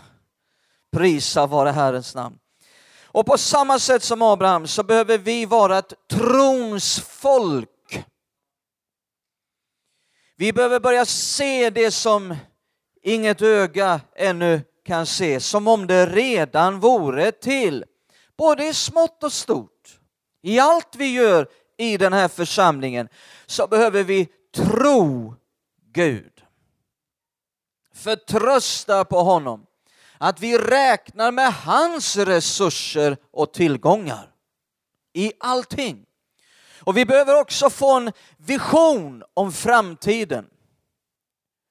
Prisa 0.92 1.46
vare 1.46 1.70
Herrens 1.70 2.14
namn. 2.14 2.38
Och 3.04 3.26
på 3.26 3.38
samma 3.38 3.78
sätt 3.78 4.02
som 4.02 4.22
Abraham 4.22 4.66
så 4.66 4.82
behöver 4.82 5.18
vi 5.18 5.46
vara 5.46 5.78
ett 5.78 5.94
trons 6.10 7.00
folk 7.00 7.70
vi 10.40 10.52
behöver 10.52 10.80
börja 10.80 11.04
se 11.04 11.70
det 11.70 11.90
som 11.90 12.36
inget 13.02 13.42
öga 13.42 14.00
ännu 14.16 14.62
kan 14.84 15.06
se, 15.06 15.40
som 15.40 15.68
om 15.68 15.86
det 15.86 16.06
redan 16.06 16.80
vore 16.80 17.32
till. 17.32 17.84
Både 18.36 18.66
i 18.66 18.74
smått 18.74 19.24
och 19.24 19.32
stort. 19.32 20.00
I 20.42 20.58
allt 20.58 20.96
vi 20.96 21.12
gör 21.12 21.48
i 21.76 21.96
den 21.96 22.12
här 22.12 22.28
församlingen 22.28 23.08
så 23.46 23.66
behöver 23.66 24.04
vi 24.04 24.28
tro 24.54 25.34
Gud. 25.92 26.42
Förtrösta 27.94 29.04
på 29.04 29.20
honom. 29.20 29.66
Att 30.18 30.40
vi 30.40 30.58
räknar 30.58 31.32
med 31.32 31.52
hans 31.52 32.16
resurser 32.16 33.16
och 33.30 33.52
tillgångar 33.52 34.30
i 35.12 35.32
allting. 35.40 36.07
Och 36.88 36.96
vi 36.96 37.04
behöver 37.04 37.40
också 37.40 37.70
få 37.70 37.96
en 37.96 38.12
vision 38.36 39.22
om 39.34 39.52
framtiden. 39.52 40.46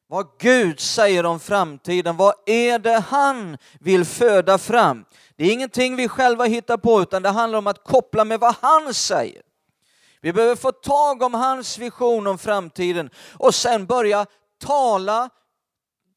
Vad 0.08 0.28
Gud 0.40 0.80
säger 0.80 1.26
om 1.26 1.40
framtiden, 1.40 2.18
vad 2.18 2.34
är 2.46 2.80
det 2.80 3.00
han 3.00 3.58
vill 3.80 4.06
föda 4.06 4.58
fram? 4.58 5.06
Det 5.36 5.44
är 5.44 5.54
ingenting 5.54 5.96
vi 5.96 6.08
själva 6.08 6.46
hittar 6.46 6.78
på 6.78 7.02
utan 7.02 7.22
det 7.22 7.30
handlar 7.30 7.60
om 7.60 7.68
att 7.68 7.84
koppla 7.84 8.26
med 8.26 8.40
vad 8.40 8.56
han 8.62 8.94
säger. 8.94 9.42
Vi 10.22 10.34
behöver 10.34 10.56
få 10.56 10.72
tag 10.72 11.22
om 11.22 11.34
hans 11.34 11.78
vision 11.78 12.28
om 12.28 12.38
framtiden 12.38 13.10
och 13.34 13.56
sen 13.56 13.86
börja 13.86 14.26
tala 14.66 15.30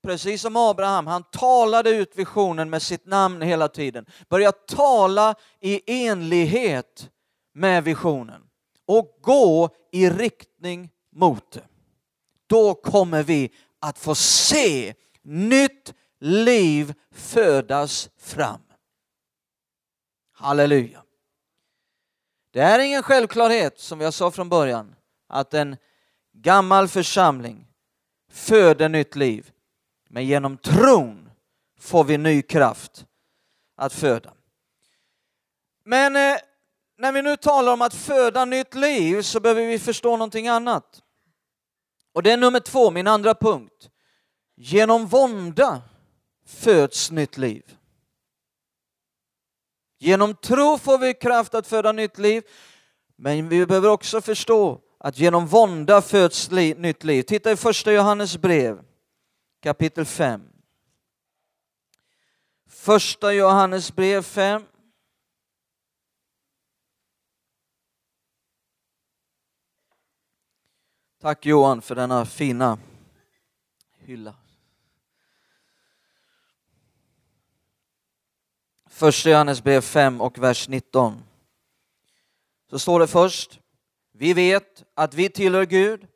precis 0.02 0.42
som 0.42 0.56
Abraham, 0.56 1.06
han 1.06 1.22
talade 1.22 1.90
ut 1.90 2.12
visionen 2.14 2.70
med 2.70 2.82
sitt 2.82 3.06
namn 3.06 3.42
hela 3.42 3.68
tiden. 3.68 4.06
Börja 4.28 4.52
tala 4.52 5.34
i 5.60 6.02
enlighet 6.06 7.10
med 7.54 7.84
visionen 7.84 8.42
och 8.90 9.18
gå 9.20 9.70
i 9.92 10.11
riktning 10.11 10.90
mot 11.12 11.50
det. 11.50 11.64
Då 12.46 12.74
kommer 12.74 13.22
vi 13.22 13.53
att 13.81 13.98
få 13.98 14.14
se 14.14 14.94
nytt 15.22 15.94
liv 16.20 16.94
födas 17.11 18.11
fram. 18.18 18.61
Halleluja. 20.33 21.03
Det 22.50 22.61
är 22.61 22.79
ingen 22.79 23.03
självklarhet, 23.03 23.79
som 23.79 24.00
jag 24.00 24.14
sa 24.14 24.31
från 24.31 24.48
början, 24.48 24.94
att 25.29 25.55
en 25.55 25.76
gammal 26.33 26.88
församling 26.88 27.66
föder 28.31 28.88
nytt 28.88 29.16
liv. 29.16 29.53
Men 30.09 30.26
genom 30.26 30.57
tron 30.59 31.31
får 31.79 32.05
vi 32.05 32.18
ny 32.18 32.42
kraft 32.42 33.07
att 33.76 33.92
föda. 33.92 34.33
Men 35.85 36.16
eh, 36.16 36.40
när 37.00 37.12
vi 37.12 37.22
nu 37.22 37.36
talar 37.36 37.72
om 37.72 37.82
att 37.82 37.94
föda 37.94 38.44
nytt 38.44 38.74
liv 38.74 39.22
så 39.22 39.40
behöver 39.40 39.66
vi 39.66 39.78
förstå 39.78 40.10
någonting 40.10 40.48
annat. 40.48 41.02
Och 42.12 42.22
det 42.22 42.30
är 42.30 42.36
nummer 42.36 42.60
två, 42.60 42.90
min 42.90 43.06
andra 43.06 43.34
punkt. 43.34 43.90
Genom 44.56 45.06
vånda 45.06 45.82
föds 46.46 47.10
nytt 47.10 47.38
liv. 47.38 47.76
Genom 49.98 50.34
tro 50.34 50.78
får 50.78 50.98
vi 50.98 51.14
kraft 51.14 51.54
att 51.54 51.66
föda 51.66 51.92
nytt 51.92 52.18
liv, 52.18 52.42
men 53.16 53.48
vi 53.48 53.66
behöver 53.66 53.88
också 53.88 54.20
förstå 54.20 54.80
att 54.98 55.18
genom 55.18 55.46
vånda 55.46 56.02
föds 56.02 56.50
li 56.50 56.74
nytt 56.74 57.04
liv. 57.04 57.22
Titta 57.22 57.52
i 57.52 57.56
första 57.56 57.92
Johannes 57.92 58.36
brev 58.36 58.80
kapitel 59.62 60.04
5. 60.04 60.42
Första 62.68 63.32
Johannes 63.32 63.94
brev 63.96 64.22
5 64.22 64.62
Tack 71.20 71.46
Johan 71.46 71.83
för 71.83 71.94
denna 71.94 72.26
fina 72.26 72.78
hylla. 73.98 74.35
Första 78.87 79.30
Johannes 79.30 79.62
brev 79.62 79.80
5 79.80 80.20
och 80.20 80.38
vers 80.38 80.68
19. 80.68 81.22
Så 82.70 82.78
står 82.78 83.00
det 83.00 83.06
först. 83.06 83.61
Vi 84.12 84.33
vet 84.33 84.85
att 84.94 85.14
vi 85.14 85.28
tillhör 85.28 85.64
Gud 85.64 86.06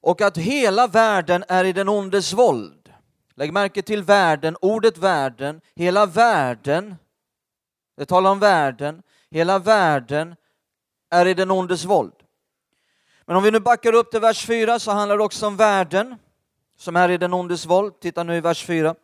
och 0.00 0.20
att 0.20 0.36
hela 0.36 0.86
världen 0.86 1.44
är 1.48 1.64
i 1.64 1.72
den 1.72 1.88
ondes 1.88 2.32
våld. 2.32 2.92
Lägg 3.34 3.52
märke 3.52 3.82
till 3.82 4.02
världen, 4.02 4.56
ordet 4.60 4.98
världen, 4.98 5.60
hela 5.74 6.06
världen. 6.06 6.96
Det 7.96 8.06
talar 8.06 8.30
om 8.30 8.38
världen, 8.38 9.02
hela 9.30 9.58
världen 9.58 10.36
är 11.10 11.26
i 11.26 11.34
den 11.34 11.50
ondes 11.50 11.84
våld. 11.84 12.23
Men 13.26 13.36
om 13.36 13.42
vi 13.42 13.50
nu 13.50 13.60
backar 13.60 13.92
upp 13.92 14.10
till 14.10 14.20
vers 14.20 14.46
4 14.46 14.78
så 14.78 14.90
handlar 14.90 15.18
det 15.18 15.24
också 15.24 15.46
om 15.46 15.56
världen 15.56 16.16
som 16.76 16.96
är 16.96 17.08
i 17.08 17.18
den 17.18 17.34
ondes 17.34 17.66
våld. 17.66 18.00
Titta 18.00 18.22
nu 18.22 18.36
i 18.36 18.40
vers 18.40 18.64
4. 18.64 18.94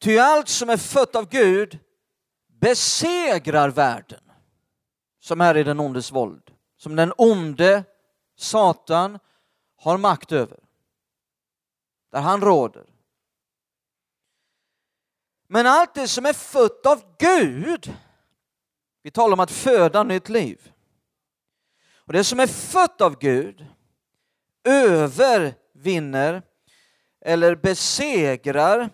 Ty 0.00 0.18
allt 0.18 0.48
som 0.48 0.70
är 0.70 0.76
fött 0.76 1.16
av 1.16 1.28
Gud 1.28 1.78
besegrar 2.60 3.68
världen 3.68 4.20
som 5.20 5.40
är 5.40 5.56
i 5.56 5.62
den 5.62 5.80
ondes 5.80 6.12
våld. 6.12 6.50
Som 6.76 6.96
den 6.96 7.12
onde, 7.16 7.84
Satan, 8.36 9.18
har 9.76 9.98
makt 9.98 10.32
över. 10.32 10.58
Där 12.10 12.20
han 12.20 12.40
råder. 12.40 12.84
Men 15.48 15.66
allt 15.66 15.94
det 15.94 16.08
som 16.08 16.26
är 16.26 16.32
fött 16.32 16.86
av 16.86 17.02
Gud, 17.18 17.96
vi 19.02 19.10
talar 19.10 19.32
om 19.32 19.40
att 19.40 19.50
föda 19.50 20.02
nytt 20.02 20.28
liv. 20.28 20.72
Och 22.08 22.14
det 22.14 22.24
som 22.24 22.40
är 22.40 22.46
fött 22.46 23.00
av 23.00 23.18
Gud 23.18 23.66
övervinner 24.64 26.42
eller 27.20 27.56
besegrar 27.56 28.90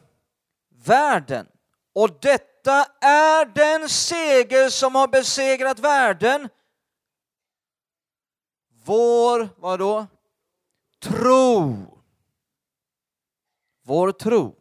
världen. 0.85 1.46
Och 1.92 2.20
detta 2.20 2.85
är 3.00 3.44
den 3.44 3.88
seger 3.88 4.68
som 4.68 4.94
har 4.94 5.09
besegrat 5.09 5.79
världen. 5.79 6.48
Vår, 8.85 9.48
vad 9.57 9.79
då? 9.79 10.07
Tro. 11.03 11.77
Vår 13.83 14.12
tro. 14.12 14.57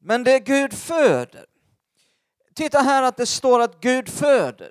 Men 0.00 0.24
det 0.24 0.38
Gud 0.38 0.74
föder. 0.74 1.51
Titta 2.54 2.78
här 2.78 3.02
att 3.02 3.16
det 3.16 3.26
står 3.26 3.60
att 3.60 3.80
Gud 3.80 4.08
föder. 4.08 4.70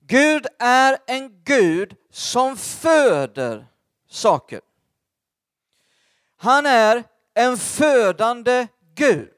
Gud 0.00 0.46
är 0.58 0.98
en 1.06 1.42
Gud 1.44 1.96
som 2.10 2.56
föder 2.56 3.66
saker. 4.08 4.60
Han 6.36 6.66
är 6.66 7.04
en 7.34 7.56
födande 7.56 8.66
Gud. 8.94 9.30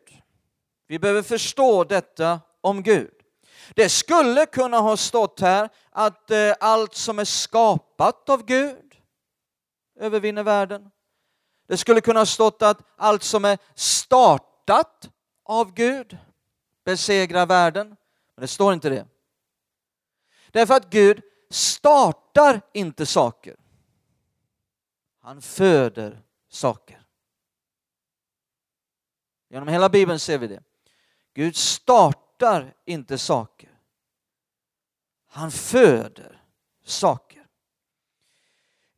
Vi 0.88 0.98
behöver 0.98 1.22
förstå 1.22 1.84
detta 1.84 2.40
om 2.60 2.82
Gud. 2.82 3.12
Det 3.74 3.88
skulle 3.88 4.46
kunna 4.46 4.78
ha 4.78 4.96
stått 4.96 5.40
här 5.40 5.68
att 5.90 6.30
eh, 6.30 6.54
allt 6.60 6.94
som 6.94 7.18
är 7.18 7.24
skapat 7.24 8.28
av 8.28 8.44
Gud 8.44 8.94
övervinner 10.00 10.42
världen. 10.42 10.90
Det 11.68 11.76
skulle 11.76 12.00
kunna 12.00 12.20
ha 12.20 12.26
stått 12.26 12.62
att 12.62 12.78
allt 12.96 13.22
som 13.22 13.44
är 13.44 13.58
startat 13.74 15.10
av 15.44 15.74
Gud 15.74 16.18
besegrar 16.86 17.46
världen. 17.46 17.88
Men 18.34 18.40
det 18.40 18.48
står 18.48 18.72
inte 18.72 18.88
det. 18.88 19.06
Därför 20.50 20.74
att 20.74 20.90
Gud 20.90 21.22
startar 21.50 22.60
inte 22.72 23.06
saker. 23.06 23.56
Han 25.20 25.42
föder 25.42 26.22
saker. 26.48 27.02
Genom 29.48 29.68
hela 29.68 29.88
Bibeln 29.88 30.18
ser 30.18 30.38
vi 30.38 30.46
det. 30.46 30.62
Gud 31.34 31.56
startar 31.56 32.74
inte 32.84 33.18
saker. 33.18 33.78
Han 35.26 35.50
föder 35.50 36.42
saker. 36.84 37.46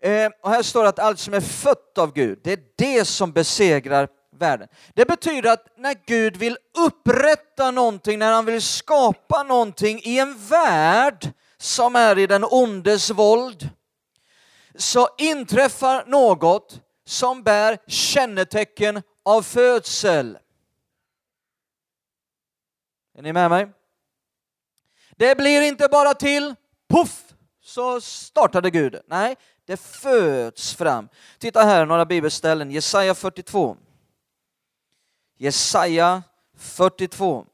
Eh, 0.03 0.31
och 0.41 0.51
här 0.51 0.63
står 0.63 0.83
det 0.83 0.89
att 0.89 0.99
allt 0.99 1.19
som 1.19 1.35
är 1.35 1.41
fött 1.41 1.99
av 1.99 2.13
Gud, 2.13 2.41
det 2.43 2.53
är 2.53 2.65
det 2.77 3.05
som 3.05 3.33
besegrar 3.33 4.09
världen. 4.39 4.69
Det 4.95 5.05
betyder 5.05 5.53
att 5.53 5.67
när 5.77 5.97
Gud 6.07 6.37
vill 6.37 6.59
upprätta 6.87 7.71
någonting, 7.71 8.19
när 8.19 8.33
han 8.33 8.47
vill 8.47 8.63
skapa 8.63 9.43
någonting 9.43 10.01
i 10.05 10.19
en 10.19 10.39
värld 10.39 11.33
som 11.59 11.97
är 11.97 12.19
i 12.19 12.27
den 12.27 12.45
ondes 12.45 13.11
våld, 13.11 13.69
så 14.75 15.09
inträffar 15.19 16.05
något 16.07 16.81
som 17.07 17.43
bär 17.43 17.79
kännetecken 17.87 19.03
av 19.25 19.43
födsel. 19.43 20.39
Är 23.19 23.23
ni 23.23 23.33
med 23.33 23.51
mig? 23.51 23.69
Det 25.17 25.37
blir 25.37 25.63
inte 25.63 25.89
bara 25.89 26.15
till, 26.15 26.55
puff, 26.89 27.25
så 27.63 28.01
startade 28.01 28.71
Gud. 28.71 29.01
Nej, 29.07 29.37
det 29.67 29.77
föds 29.77 30.75
fram. 30.75 31.09
Titta 31.39 31.63
här, 31.63 31.87
några 31.87 32.07
bibelställen. 32.07 32.71
Jesaja 32.71 33.15
42. 33.15 33.77
Jesaja 35.41 36.23
42. 36.57 37.47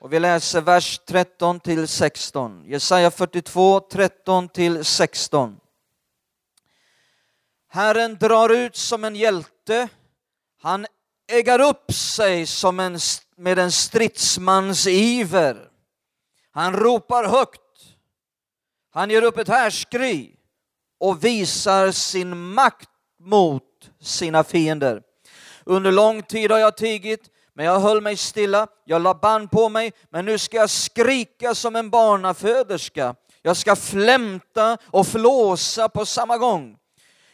Och 0.00 0.12
vi 0.12 0.18
läser 0.18 0.60
vers 0.60 1.00
13 1.06 1.60
till 1.60 1.88
16. 1.88 2.64
Jesaja 2.66 3.10
42, 3.10 3.80
13 3.80 4.48
till 4.48 4.84
16. 4.84 5.60
Herren 7.68 8.14
drar 8.14 8.48
ut 8.48 8.76
som 8.76 9.04
en 9.04 9.16
hjälte, 9.16 9.88
han 10.60 10.86
äggar 11.28 11.60
upp 11.60 11.92
sig 11.92 12.46
som 12.46 12.80
en, 12.80 12.98
med 13.36 13.58
en 13.58 13.72
stridsmans 13.72 14.86
iver. 14.86 15.70
Han 16.50 16.72
ropar 16.72 17.24
högt, 17.24 17.60
han 18.90 19.10
ger 19.10 19.22
upp 19.22 19.38
ett 19.38 19.48
härskri 19.48 20.37
och 21.00 21.24
visar 21.24 21.90
sin 21.90 22.38
makt 22.38 22.88
mot 23.20 23.62
sina 24.00 24.44
fiender. 24.44 25.02
Under 25.64 25.92
lång 25.92 26.22
tid 26.22 26.50
har 26.50 26.58
jag 26.58 26.76
tigit, 26.76 27.20
men 27.54 27.66
jag 27.66 27.80
höll 27.80 28.00
mig 28.00 28.16
stilla, 28.16 28.66
jag 28.84 29.02
la 29.02 29.14
band 29.14 29.50
på 29.50 29.68
mig, 29.68 29.92
men 30.10 30.24
nu 30.24 30.38
ska 30.38 30.56
jag 30.56 30.70
skrika 30.70 31.54
som 31.54 31.76
en 31.76 31.90
barnaföderska. 31.90 33.14
Jag 33.42 33.56
ska 33.56 33.76
flämta 33.76 34.78
och 34.86 35.06
flåsa 35.06 35.88
på 35.88 36.06
samma 36.06 36.38
gång. 36.38 36.76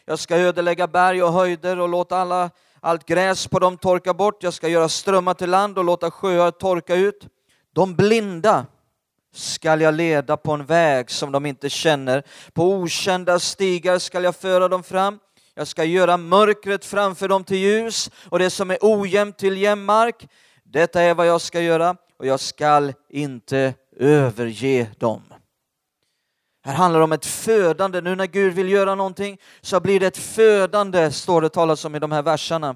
Jag 0.05 0.19
ska 0.19 0.37
ödelägga 0.37 0.87
berg 0.87 1.23
och 1.23 1.33
höjder 1.33 1.79
och 1.79 1.89
låta 1.89 2.17
alla, 2.17 2.49
allt 2.79 3.05
gräs 3.05 3.47
på 3.47 3.59
dem 3.59 3.77
torka 3.77 4.13
bort. 4.13 4.43
Jag 4.43 4.53
ska 4.53 4.67
göra 4.67 4.89
strömmar 4.89 5.33
till 5.33 5.49
land 5.49 5.77
och 5.77 5.83
låta 5.83 6.11
sjöar 6.11 6.51
torka 6.51 6.95
ut. 6.95 7.27
De 7.73 7.95
blinda 7.95 8.65
skall 9.35 9.81
jag 9.81 9.93
leda 9.93 10.37
på 10.37 10.51
en 10.51 10.65
väg 10.65 11.11
som 11.11 11.31
de 11.31 11.45
inte 11.45 11.69
känner. 11.69 12.23
På 12.53 12.73
okända 12.73 13.39
stigar 13.39 13.99
skall 13.99 14.23
jag 14.23 14.35
föra 14.35 14.67
dem 14.67 14.83
fram. 14.83 15.19
Jag 15.55 15.67
ska 15.67 15.83
göra 15.83 16.17
mörkret 16.17 16.85
framför 16.85 17.27
dem 17.27 17.43
till 17.43 17.57
ljus 17.57 18.11
och 18.29 18.39
det 18.39 18.49
som 18.49 18.71
är 18.71 18.77
ojämnt 18.81 19.37
till 19.37 19.57
jämn 19.57 19.85
mark. 19.85 20.27
Detta 20.63 21.01
är 21.01 21.13
vad 21.13 21.27
jag 21.27 21.41
ska 21.41 21.61
göra 21.61 21.95
och 22.19 22.25
jag 22.25 22.39
skall 22.39 22.93
inte 23.09 23.73
överge 23.97 24.87
dem. 24.97 25.21
Här 26.63 26.73
handlar 26.73 26.99
det 26.99 27.03
om 27.03 27.11
ett 27.11 27.25
födande. 27.25 28.01
Nu 28.01 28.15
när 28.15 28.25
Gud 28.27 28.53
vill 28.53 28.69
göra 28.69 28.95
någonting 28.95 29.37
så 29.61 29.79
blir 29.79 29.99
det 29.99 30.07
ett 30.07 30.17
födande, 30.17 31.11
står 31.11 31.41
det 31.41 31.49
talas 31.49 31.85
om 31.85 31.95
i 31.95 31.99
de 31.99 32.11
här 32.11 32.21
verserna. 32.21 32.75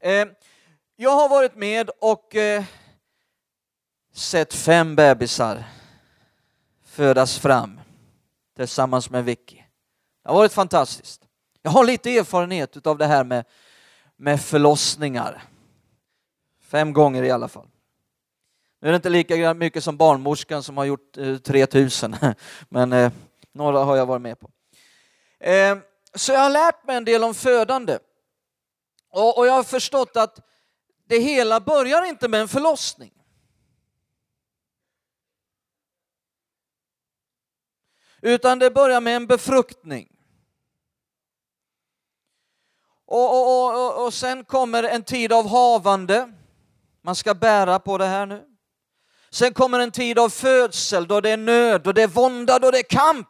Eh, 0.00 0.26
jag 0.96 1.10
har 1.10 1.28
varit 1.28 1.56
med 1.56 1.90
och 2.00 2.36
eh, 2.36 2.64
sett 4.12 4.54
fem 4.54 4.96
bebisar 4.96 5.64
födas 6.84 7.38
fram 7.38 7.80
tillsammans 8.56 9.10
med 9.10 9.24
Vicky. 9.24 9.56
Det 10.22 10.28
har 10.28 10.34
varit 10.34 10.52
fantastiskt. 10.52 11.22
Jag 11.62 11.70
har 11.70 11.84
lite 11.84 12.16
erfarenhet 12.16 12.86
av 12.86 12.98
det 12.98 13.06
här 13.06 13.24
med, 13.24 13.44
med 14.16 14.40
förlossningar. 14.40 15.42
Fem 16.60 16.92
gånger 16.92 17.22
i 17.22 17.30
alla 17.30 17.48
fall. 17.48 17.68
Nu 18.80 18.88
är 18.88 18.92
det 18.92 18.96
inte 18.96 19.10
lika 19.10 19.54
mycket 19.54 19.84
som 19.84 19.96
barnmorskan 19.96 20.62
som 20.62 20.76
har 20.76 20.84
gjort 20.84 21.16
eh, 21.16 21.36
3000, 21.36 22.16
men 22.68 22.92
eh, 22.92 23.12
några 23.52 23.78
har 23.78 23.96
jag 23.96 24.06
varit 24.06 24.22
med 24.22 24.40
på. 24.40 24.50
Eh, 25.40 25.78
så 26.14 26.32
jag 26.32 26.40
har 26.40 26.50
lärt 26.50 26.86
mig 26.86 26.96
en 26.96 27.04
del 27.04 27.24
om 27.24 27.34
födande. 27.34 27.98
Och, 29.10 29.38
och 29.38 29.46
jag 29.46 29.52
har 29.52 29.62
förstått 29.62 30.16
att 30.16 30.38
det 31.08 31.18
hela 31.18 31.60
börjar 31.60 32.04
inte 32.04 32.28
med 32.28 32.40
en 32.40 32.48
förlossning. 32.48 33.12
Utan 38.22 38.58
det 38.58 38.70
börjar 38.70 39.00
med 39.00 39.16
en 39.16 39.26
befruktning. 39.26 40.08
Och, 43.06 43.30
och, 43.30 43.74
och, 43.74 44.04
och 44.04 44.14
sen 44.14 44.44
kommer 44.44 44.82
en 44.82 45.04
tid 45.04 45.32
av 45.32 45.48
havande. 45.48 46.32
Man 47.02 47.16
ska 47.16 47.34
bära 47.34 47.78
på 47.78 47.98
det 47.98 48.06
här 48.06 48.26
nu. 48.26 48.44
Sen 49.30 49.54
kommer 49.54 49.80
en 49.80 49.90
tid 49.90 50.18
av 50.18 50.28
födsel 50.28 51.06
då 51.06 51.20
det 51.20 51.30
är 51.30 51.36
nöd, 51.36 51.82
då 51.82 51.92
det 51.92 52.02
är 52.02 52.08
vånda, 52.08 52.58
då 52.58 52.70
det 52.70 52.78
är 52.78 52.82
kamp. 52.82 53.28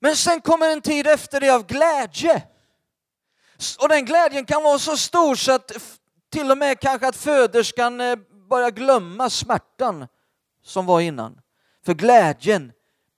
Men 0.00 0.16
sen 0.16 0.40
kommer 0.40 0.70
en 0.70 0.80
tid 0.80 1.06
efter 1.06 1.40
det 1.40 1.50
av 1.50 1.66
glädje. 1.66 2.42
Och 3.78 3.88
den 3.88 4.04
glädjen 4.04 4.44
kan 4.44 4.62
vara 4.62 4.78
så 4.78 4.96
stor 4.96 5.34
så 5.34 5.52
att 5.52 5.72
till 6.30 6.50
och 6.50 6.58
med 6.58 6.80
kanske 6.80 7.08
att 7.08 7.16
föderskan 7.16 8.00
eh, 8.00 8.16
börjar 8.48 8.70
glömma 8.70 9.30
smärtan 9.30 10.08
som 10.64 10.86
var 10.86 11.00
innan. 11.00 11.40
För 11.84 11.94
glädjen 11.94 12.72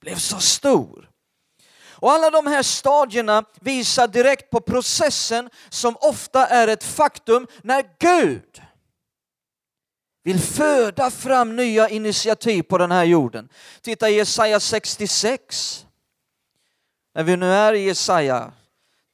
blev 0.05 0.17
så 0.17 0.39
stor. 0.39 1.09
Och 1.89 2.11
alla 2.11 2.29
de 2.29 2.47
här 2.47 2.63
stadierna 2.63 3.45
visar 3.61 4.07
direkt 4.07 4.49
på 4.49 4.61
processen 4.61 5.49
som 5.69 5.97
ofta 6.01 6.47
är 6.47 6.67
ett 6.67 6.83
faktum 6.83 7.47
när 7.63 7.85
Gud 7.99 8.61
vill 10.23 10.39
föda 10.39 11.11
fram 11.11 11.55
nya 11.55 11.89
initiativ 11.89 12.63
på 12.63 12.77
den 12.77 12.91
här 12.91 13.03
jorden. 13.03 13.49
Titta 13.81 14.09
i 14.09 14.15
Jesaja 14.15 14.59
66. 14.59 15.85
När 17.15 17.23
vi 17.23 17.37
nu 17.37 17.45
är 17.45 17.73
i 17.73 17.85
Jesaja, 17.85 18.53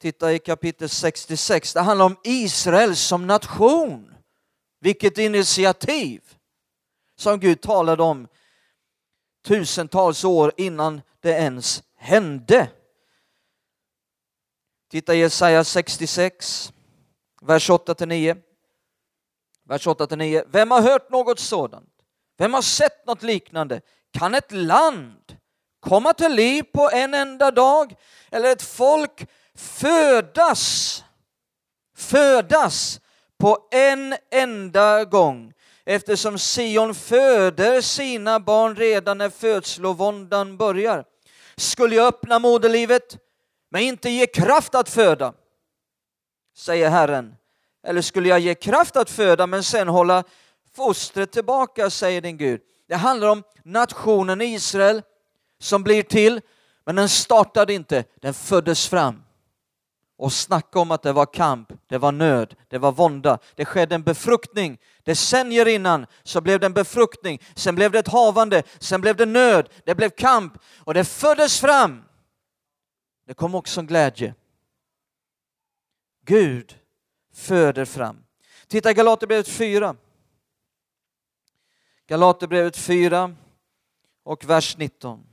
titta 0.00 0.32
i 0.32 0.38
kapitel 0.38 0.88
66. 0.88 1.72
Det 1.72 1.80
handlar 1.80 2.06
om 2.06 2.16
Israel 2.24 2.96
som 2.96 3.26
nation. 3.26 4.14
Vilket 4.80 5.18
initiativ 5.18 6.20
som 7.16 7.40
Gud 7.40 7.60
talade 7.60 8.02
om 8.02 8.28
tusentals 9.42 10.24
år 10.24 10.52
innan 10.56 11.02
det 11.20 11.30
ens 11.30 11.82
hände. 11.96 12.68
Titta 14.90 15.14
i 15.14 15.18
Jesaja 15.18 15.64
66, 15.64 16.72
vers 17.42 17.70
8-9. 17.70 18.42
Vers 19.64 19.86
8-9. 19.86 20.44
Vem 20.46 20.70
har 20.70 20.82
hört 20.82 21.10
något 21.10 21.38
sådant? 21.38 21.88
Vem 22.36 22.54
har 22.54 22.62
sett 22.62 23.06
något 23.06 23.22
liknande? 23.22 23.80
Kan 24.12 24.34
ett 24.34 24.52
land 24.52 25.36
komma 25.80 26.12
till 26.12 26.32
liv 26.32 26.62
på 26.62 26.90
en 26.92 27.14
enda 27.14 27.50
dag? 27.50 27.94
Eller 28.30 28.52
ett 28.52 28.62
folk 28.62 29.26
födas, 29.54 31.04
födas 31.96 33.00
på 33.38 33.68
en 33.70 34.16
enda 34.30 35.04
gång? 35.04 35.52
Eftersom 35.84 36.38
Sion 36.38 36.94
föder 36.94 37.80
sina 37.80 38.40
barn 38.40 38.76
redan 38.76 39.18
när 39.18 39.30
födslovåndan 39.30 40.56
börjar. 40.56 41.04
Skulle 41.56 41.96
jag 41.96 42.06
öppna 42.06 42.38
moderlivet 42.38 43.18
men 43.70 43.82
inte 43.82 44.10
ge 44.10 44.26
kraft 44.26 44.74
att 44.74 44.88
föda, 44.88 45.34
säger 46.56 46.90
Herren. 46.90 47.34
Eller 47.86 48.02
skulle 48.02 48.28
jag 48.28 48.40
ge 48.40 48.54
kraft 48.54 48.96
att 48.96 49.10
föda 49.10 49.46
men 49.46 49.62
sen 49.64 49.88
hålla 49.88 50.24
fostret 50.76 51.32
tillbaka, 51.32 51.90
säger 51.90 52.20
din 52.20 52.36
Gud. 52.36 52.60
Det 52.88 52.94
handlar 52.94 53.28
om 53.28 53.42
nationen 53.62 54.40
Israel 54.40 55.02
som 55.60 55.82
blir 55.82 56.02
till, 56.02 56.40
men 56.84 56.96
den 56.96 57.08
startade 57.08 57.72
inte, 57.72 58.04
den 58.20 58.34
föddes 58.34 58.88
fram. 58.88 59.22
Och 60.16 60.32
snacka 60.32 60.78
om 60.78 60.90
att 60.90 61.02
det 61.02 61.12
var 61.12 61.26
kamp, 61.26 61.72
det 61.86 61.98
var 61.98 62.12
nöd, 62.12 62.54
det 62.68 62.78
var 62.78 62.92
vånda. 62.92 63.38
Det 63.54 63.64
skedde 63.64 63.94
en 63.94 64.02
befruktning. 64.02 64.78
Decennier 65.02 65.68
innan 65.68 66.06
så 66.22 66.40
blev 66.40 66.60
det 66.60 66.66
en 66.66 66.72
befruktning, 66.72 67.40
sen 67.54 67.74
blev 67.74 67.92
det 67.92 67.98
ett 67.98 68.08
havande, 68.08 68.62
sen 68.78 69.00
blev 69.00 69.16
det 69.16 69.26
nöd, 69.26 69.68
det 69.84 69.94
blev 69.94 70.10
kamp 70.10 70.58
och 70.78 70.94
det 70.94 71.04
föddes 71.04 71.60
fram. 71.60 72.02
Det 73.26 73.34
kom 73.34 73.54
också 73.54 73.80
en 73.80 73.86
glädje. 73.86 74.34
Gud 76.24 76.78
föder 77.34 77.84
fram. 77.84 78.24
Titta 78.66 78.90
i 78.90 78.94
Galaterbrevet 78.94 79.48
4. 79.48 79.96
Galaterbrevet 82.06 82.76
4 82.76 83.34
och 84.22 84.44
vers 84.44 84.76
19. 84.76 85.26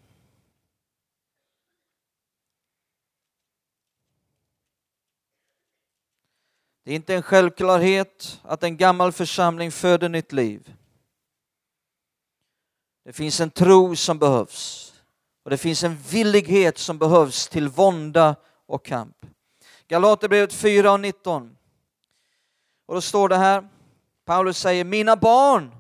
Det 6.83 6.91
är 6.91 6.95
inte 6.95 7.15
en 7.15 7.21
självklarhet 7.21 8.39
att 8.43 8.63
en 8.63 8.77
gammal 8.77 9.11
församling 9.11 9.71
föder 9.71 10.09
nytt 10.09 10.31
liv. 10.31 10.73
Det 13.05 13.13
finns 13.13 13.39
en 13.39 13.51
tro 13.51 13.95
som 13.95 14.19
behövs 14.19 14.93
och 15.43 15.49
det 15.49 15.57
finns 15.57 15.83
en 15.83 15.95
villighet 15.95 16.77
som 16.77 16.97
behövs 16.97 17.47
till 17.47 17.67
vånda 17.67 18.35
och 18.65 18.85
kamp. 18.85 19.15
Galaterbrevet 19.87 20.53
4 20.53 20.91
och 20.91 20.99
19. 20.99 21.57
Och 22.85 22.95
då 22.95 23.01
står 23.01 23.29
det 23.29 23.37
här, 23.37 23.69
Paulus 24.25 24.57
säger, 24.57 24.83
mina 24.83 25.15
barn, 25.15 25.71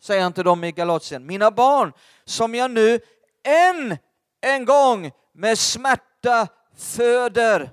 säger 0.00 0.22
han 0.22 0.32
till 0.32 0.44
dem 0.44 0.64
i 0.64 0.72
Galatien, 0.72 1.26
mina 1.26 1.50
barn 1.50 1.92
som 2.24 2.54
jag 2.54 2.70
nu 2.70 3.00
än 3.44 3.96
en 4.40 4.64
gång 4.64 5.10
med 5.32 5.58
smärta 5.58 6.48
föder 6.76 7.70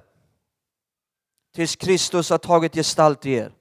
tills 1.55 1.75
Kristus 1.75 2.29
har 2.29 2.37
tagit 2.37 2.75
gestalt 2.75 3.25
i 3.25 3.33
er. 3.33 3.51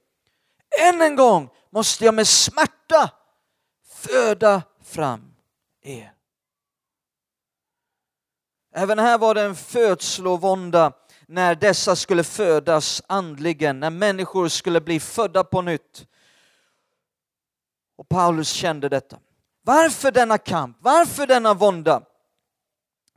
Än 0.81 1.01
en 1.01 1.15
gång 1.15 1.49
måste 1.69 2.05
jag 2.05 2.13
med 2.13 2.27
smärta 2.27 3.11
föda 3.87 4.61
fram 4.83 5.35
er. 5.81 6.13
Även 8.73 8.99
här 8.99 9.17
var 9.17 9.35
det 9.35 9.41
en 9.41 9.55
födslovånda 9.55 10.93
när 11.27 11.55
dessa 11.55 11.95
skulle 11.95 12.23
födas 12.23 13.01
andligen, 13.07 13.79
när 13.79 13.89
människor 13.89 14.47
skulle 14.47 14.81
bli 14.81 14.99
födda 14.99 15.43
på 15.43 15.61
nytt. 15.61 16.07
Och 17.97 18.09
Paulus 18.09 18.49
kände 18.49 18.89
detta. 18.89 19.19
Varför 19.61 20.11
denna 20.11 20.37
kamp? 20.37 20.77
Varför 20.79 21.27
denna 21.27 21.53
vånda? 21.53 22.01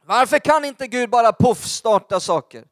Varför 0.04 0.38
kan 0.38 0.64
inte 0.64 0.86
Gud 0.86 1.10
bara 1.10 1.32
poff 1.32 1.64
starta 1.64 2.20
saker? 2.20 2.64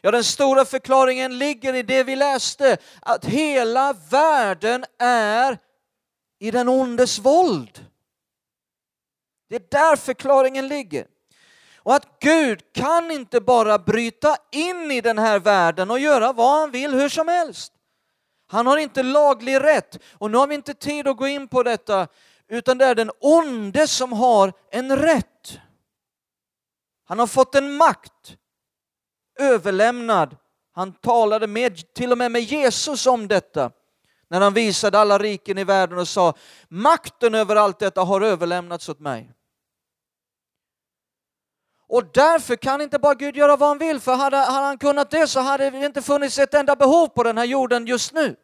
Ja, 0.00 0.10
den 0.10 0.24
stora 0.24 0.64
förklaringen 0.64 1.38
ligger 1.38 1.74
i 1.74 1.82
det 1.82 2.04
vi 2.04 2.16
läste, 2.16 2.76
att 3.02 3.24
hela 3.24 3.92
världen 3.92 4.84
är 4.98 5.58
i 6.38 6.50
den 6.50 6.68
ondes 6.68 7.18
våld. 7.18 7.86
Det 9.48 9.56
är 9.56 9.62
där 9.70 9.96
förklaringen 9.96 10.68
ligger. 10.68 11.06
Och 11.76 11.94
att 11.94 12.20
Gud 12.20 12.72
kan 12.72 13.10
inte 13.10 13.40
bara 13.40 13.78
bryta 13.78 14.36
in 14.52 14.90
i 14.90 15.00
den 15.00 15.18
här 15.18 15.38
världen 15.38 15.90
och 15.90 15.98
göra 15.98 16.32
vad 16.32 16.60
han 16.60 16.70
vill 16.70 16.94
hur 16.94 17.08
som 17.08 17.28
helst. 17.28 17.72
Han 18.46 18.66
har 18.66 18.76
inte 18.76 19.02
laglig 19.02 19.60
rätt 19.60 19.98
och 20.12 20.30
nu 20.30 20.38
har 20.38 20.46
vi 20.46 20.54
inte 20.54 20.74
tid 20.74 21.08
att 21.08 21.16
gå 21.16 21.26
in 21.26 21.48
på 21.48 21.62
detta 21.62 22.08
utan 22.48 22.78
det 22.78 22.84
är 22.84 22.94
den 22.94 23.10
onde 23.20 23.86
som 23.86 24.12
har 24.12 24.52
en 24.70 24.96
rätt. 24.96 25.58
Han 27.04 27.18
har 27.18 27.26
fått 27.26 27.54
en 27.54 27.76
makt 27.76 28.36
överlämnad. 29.36 30.36
Han 30.72 30.92
talade 30.92 31.46
med, 31.46 31.94
till 31.94 32.12
och 32.12 32.18
med 32.18 32.32
med 32.32 32.42
Jesus 32.42 33.06
om 33.06 33.28
detta 33.28 33.70
när 34.28 34.40
han 34.40 34.54
visade 34.54 34.98
alla 34.98 35.18
riken 35.18 35.58
i 35.58 35.64
världen 35.64 35.98
och 35.98 36.08
sa 36.08 36.34
makten 36.68 37.34
över 37.34 37.56
allt 37.56 37.78
detta 37.78 38.02
har 38.02 38.20
överlämnats 38.20 38.88
åt 38.88 39.00
mig. 39.00 39.32
Och 41.88 42.04
därför 42.12 42.56
kan 42.56 42.80
inte 42.80 42.98
bara 42.98 43.14
Gud 43.14 43.36
göra 43.36 43.56
vad 43.56 43.68
han 43.68 43.78
vill, 43.78 44.00
för 44.00 44.14
hade, 44.14 44.36
hade 44.36 44.66
han 44.66 44.78
kunnat 44.78 45.10
det 45.10 45.26
så 45.26 45.40
hade 45.40 45.70
det 45.70 45.86
inte 45.86 46.02
funnits 46.02 46.38
ett 46.38 46.54
enda 46.54 46.76
behov 46.76 47.08
på 47.08 47.22
den 47.22 47.38
här 47.38 47.44
jorden 47.44 47.86
just 47.86 48.12
nu. 48.12 48.36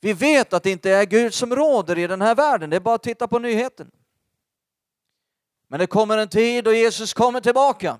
Vi 0.00 0.12
vet 0.12 0.52
att 0.52 0.62
det 0.62 0.70
inte 0.70 0.90
är 0.90 1.04
Gud 1.04 1.34
som 1.34 1.56
råder 1.56 1.98
i 1.98 2.06
den 2.06 2.22
här 2.22 2.34
världen, 2.34 2.70
det 2.70 2.76
är 2.76 2.80
bara 2.80 2.94
att 2.94 3.02
titta 3.02 3.28
på 3.28 3.38
nyheten. 3.38 3.90
Men 5.68 5.80
det 5.80 5.86
kommer 5.86 6.18
en 6.18 6.28
tid 6.28 6.64
då 6.64 6.72
Jesus 6.72 7.14
kommer 7.14 7.40
tillbaka. 7.40 7.98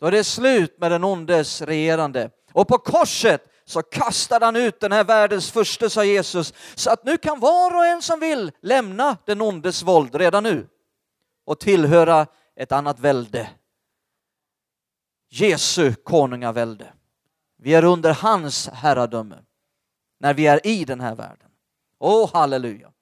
Då 0.00 0.06
är 0.06 0.10
det 0.10 0.24
slut 0.24 0.78
med 0.78 0.90
den 0.90 1.04
ondes 1.04 1.62
regerande. 1.62 2.30
Och 2.52 2.68
på 2.68 2.78
korset 2.78 3.50
så 3.64 3.82
kastade 3.82 4.44
han 4.44 4.56
ut 4.56 4.80
den 4.80 4.92
här 4.92 5.04
världens 5.04 5.50
första, 5.50 5.90
sa 5.90 6.04
Jesus, 6.04 6.54
så 6.74 6.90
att 6.90 7.04
nu 7.04 7.16
kan 7.16 7.40
var 7.40 7.76
och 7.76 7.86
en 7.86 8.02
som 8.02 8.20
vill 8.20 8.52
lämna 8.62 9.16
den 9.24 9.40
ondes 9.40 9.82
våld 9.82 10.14
redan 10.14 10.42
nu 10.42 10.68
och 11.46 11.60
tillhöra 11.60 12.26
ett 12.56 12.72
annat 12.72 13.00
välde. 13.00 13.50
Jesu 15.30 15.94
konungavälde. 15.94 16.92
Vi 17.58 17.74
är 17.74 17.84
under 17.84 18.14
hans 18.14 18.68
herradöme 18.68 19.38
när 20.20 20.34
vi 20.34 20.46
är 20.46 20.66
i 20.66 20.84
den 20.84 21.00
här 21.00 21.14
världen. 21.14 21.50
Åh, 21.98 22.24
oh, 22.24 22.32
halleluja! 22.32 22.92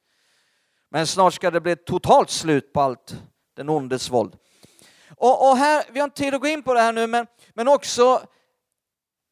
Men 0.91 1.07
snart 1.07 1.35
ska 1.35 1.51
det 1.51 1.61
bli 1.61 1.73
ett 1.73 1.87
totalt 1.87 2.31
slut 2.31 2.73
på 2.73 2.81
allt 2.81 3.23
den 3.63 3.69
ondes 3.69 4.11
våld. 4.11 4.37
Och, 5.17 5.51
och, 5.51 5.57
här, 5.57 5.85
vi 5.93 6.01
har 6.01 6.05
inte 6.05 6.23
tid 6.23 6.35
att 6.35 6.41
gå 6.41 6.47
in 6.47 6.63
på 6.63 6.75
det 6.75 6.81
här 6.81 6.93
nu, 6.93 7.07
men, 7.07 7.27
men 7.55 7.69
också 7.69 8.23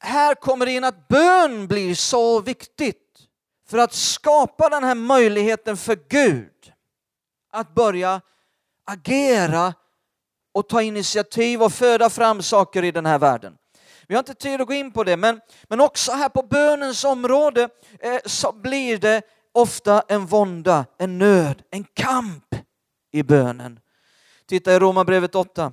här 0.00 0.34
kommer 0.34 0.66
det 0.66 0.72
in 0.72 0.84
att 0.84 1.08
bön 1.08 1.66
blir 1.66 1.94
så 1.94 2.40
viktigt 2.40 2.96
för 3.68 3.78
att 3.78 3.92
skapa 3.92 4.68
den 4.68 4.84
här 4.84 4.94
möjligheten 4.94 5.76
för 5.76 5.98
Gud 6.08 6.72
att 7.52 7.74
börja 7.74 8.20
agera 8.84 9.74
och 10.54 10.68
ta 10.68 10.82
initiativ 10.82 11.62
och 11.62 11.72
föda 11.72 12.10
fram 12.10 12.42
saker 12.42 12.84
i 12.84 12.90
den 12.90 13.06
här 13.06 13.18
världen. 13.18 13.56
Vi 14.06 14.14
har 14.14 14.18
inte 14.18 14.34
tid 14.34 14.60
att 14.60 14.66
gå 14.66 14.74
in 14.74 14.92
på 14.92 15.04
det, 15.04 15.16
men, 15.16 15.40
men 15.68 15.80
också 15.80 16.12
här 16.12 16.28
på 16.28 16.42
bönens 16.42 17.04
område 17.04 17.68
eh, 17.98 18.18
så 18.24 18.52
blir 18.52 18.98
det 18.98 19.22
ofta 19.52 20.02
en 20.08 20.26
vånda, 20.26 20.86
en 20.98 21.18
nöd, 21.18 21.62
en 21.70 21.84
kamp 21.84 22.54
i 23.12 23.22
bönen. 23.22 23.80
Titta 24.50 24.74
i 24.74 24.78
Romarbrevet 24.78 25.34
8. 25.34 25.72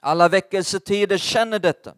Alla 0.00 0.28
väckelsetider 0.28 1.18
känner 1.18 1.58
detta. 1.58 1.94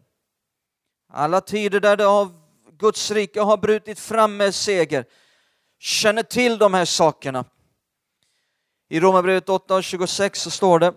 Alla 1.09 1.41
tider 1.41 1.79
där 1.79 1.97
det 1.97 2.03
har, 2.03 2.29
Guds 2.71 3.11
rike 3.11 3.41
har 3.41 3.57
brutit 3.57 3.99
fram 3.99 4.37
med 4.37 4.55
seger 4.55 5.05
känner 5.79 6.23
till 6.23 6.57
de 6.57 6.73
här 6.73 6.85
sakerna. 6.85 7.45
I 8.89 8.99
Romarbrevet 8.99 9.47
8.26 9.47 10.35
så 10.35 10.51
står 10.51 10.79
det 10.79 10.93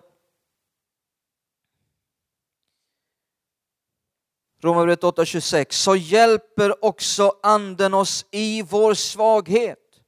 Romarbrevet 4.62 5.02
8.26 5.02 5.66
så 5.70 5.96
hjälper 5.96 6.85
också 6.85 7.38
anden 7.42 7.94
oss 7.94 8.26
i 8.30 8.62
vår 8.62 8.94
svaghet. 8.94 10.02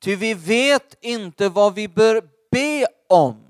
Ty 0.00 0.16
vi 0.16 0.34
vet 0.34 1.04
inte 1.04 1.48
vad 1.48 1.74
vi 1.74 1.88
bör 1.88 2.28
be 2.50 2.86
om. 3.08 3.45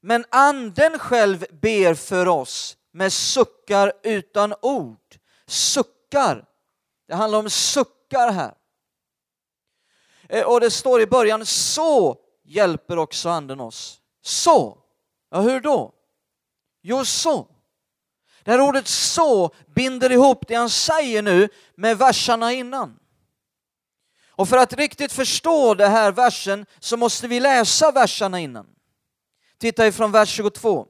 Men 0.00 0.24
anden 0.30 0.98
själv 0.98 1.44
ber 1.50 1.94
för 1.94 2.28
oss 2.28 2.76
med 2.92 3.12
suckar 3.12 3.92
utan 4.02 4.54
ord. 4.62 5.16
Suckar. 5.46 6.44
Det 7.08 7.14
handlar 7.14 7.38
om 7.38 7.50
suckar 7.50 8.32
här. 8.32 8.54
Eh, 10.28 10.44
och 10.44 10.60
det 10.60 10.70
står 10.70 11.00
i 11.00 11.06
början, 11.06 11.46
så 11.46 12.16
hjälper 12.44 12.98
också 12.98 13.28
anden 13.28 13.60
oss. 13.60 14.00
Så. 14.22 14.78
Ja, 15.30 15.40
hur 15.40 15.60
då? 15.60 15.92
Jo, 16.82 17.04
så. 17.04 17.48
Det 18.44 18.50
här 18.50 18.60
ordet 18.60 18.88
så 18.88 19.54
binder 19.66 20.12
ihop 20.12 20.48
det 20.48 20.54
han 20.54 20.70
säger 20.70 21.22
nu 21.22 21.48
med 21.74 21.98
verserna 21.98 22.52
innan. 22.52 22.98
Och 24.30 24.48
för 24.48 24.56
att 24.56 24.72
riktigt 24.72 25.12
förstå 25.12 25.74
det 25.74 25.88
här 25.88 26.12
versen 26.12 26.66
så 26.80 26.96
måste 26.96 27.28
vi 27.28 27.40
läsa 27.40 27.90
verserna 27.90 28.40
innan. 28.40 28.75
Titta 29.60 29.86
ifrån 29.86 30.12
vers 30.12 30.28
22. 30.28 30.86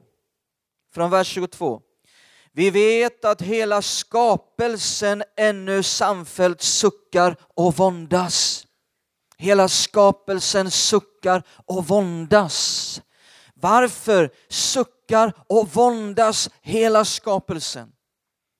Från 0.93 1.09
vers 1.09 1.27
22. 1.27 1.81
Vi 2.51 2.69
vet 2.69 3.25
att 3.25 3.41
hela 3.41 3.81
skapelsen 3.81 5.23
ännu 5.37 5.83
samfällt 5.83 6.61
suckar 6.61 7.35
och 7.55 7.75
våndas. 7.77 8.67
Hela 9.37 9.67
skapelsen 9.67 10.71
suckar 10.71 11.43
och 11.65 11.87
våndas. 11.87 13.01
Varför 13.53 14.29
suckar 14.49 15.33
och 15.47 15.69
våndas 15.73 16.49
hela 16.61 17.05
skapelsen? 17.05 17.91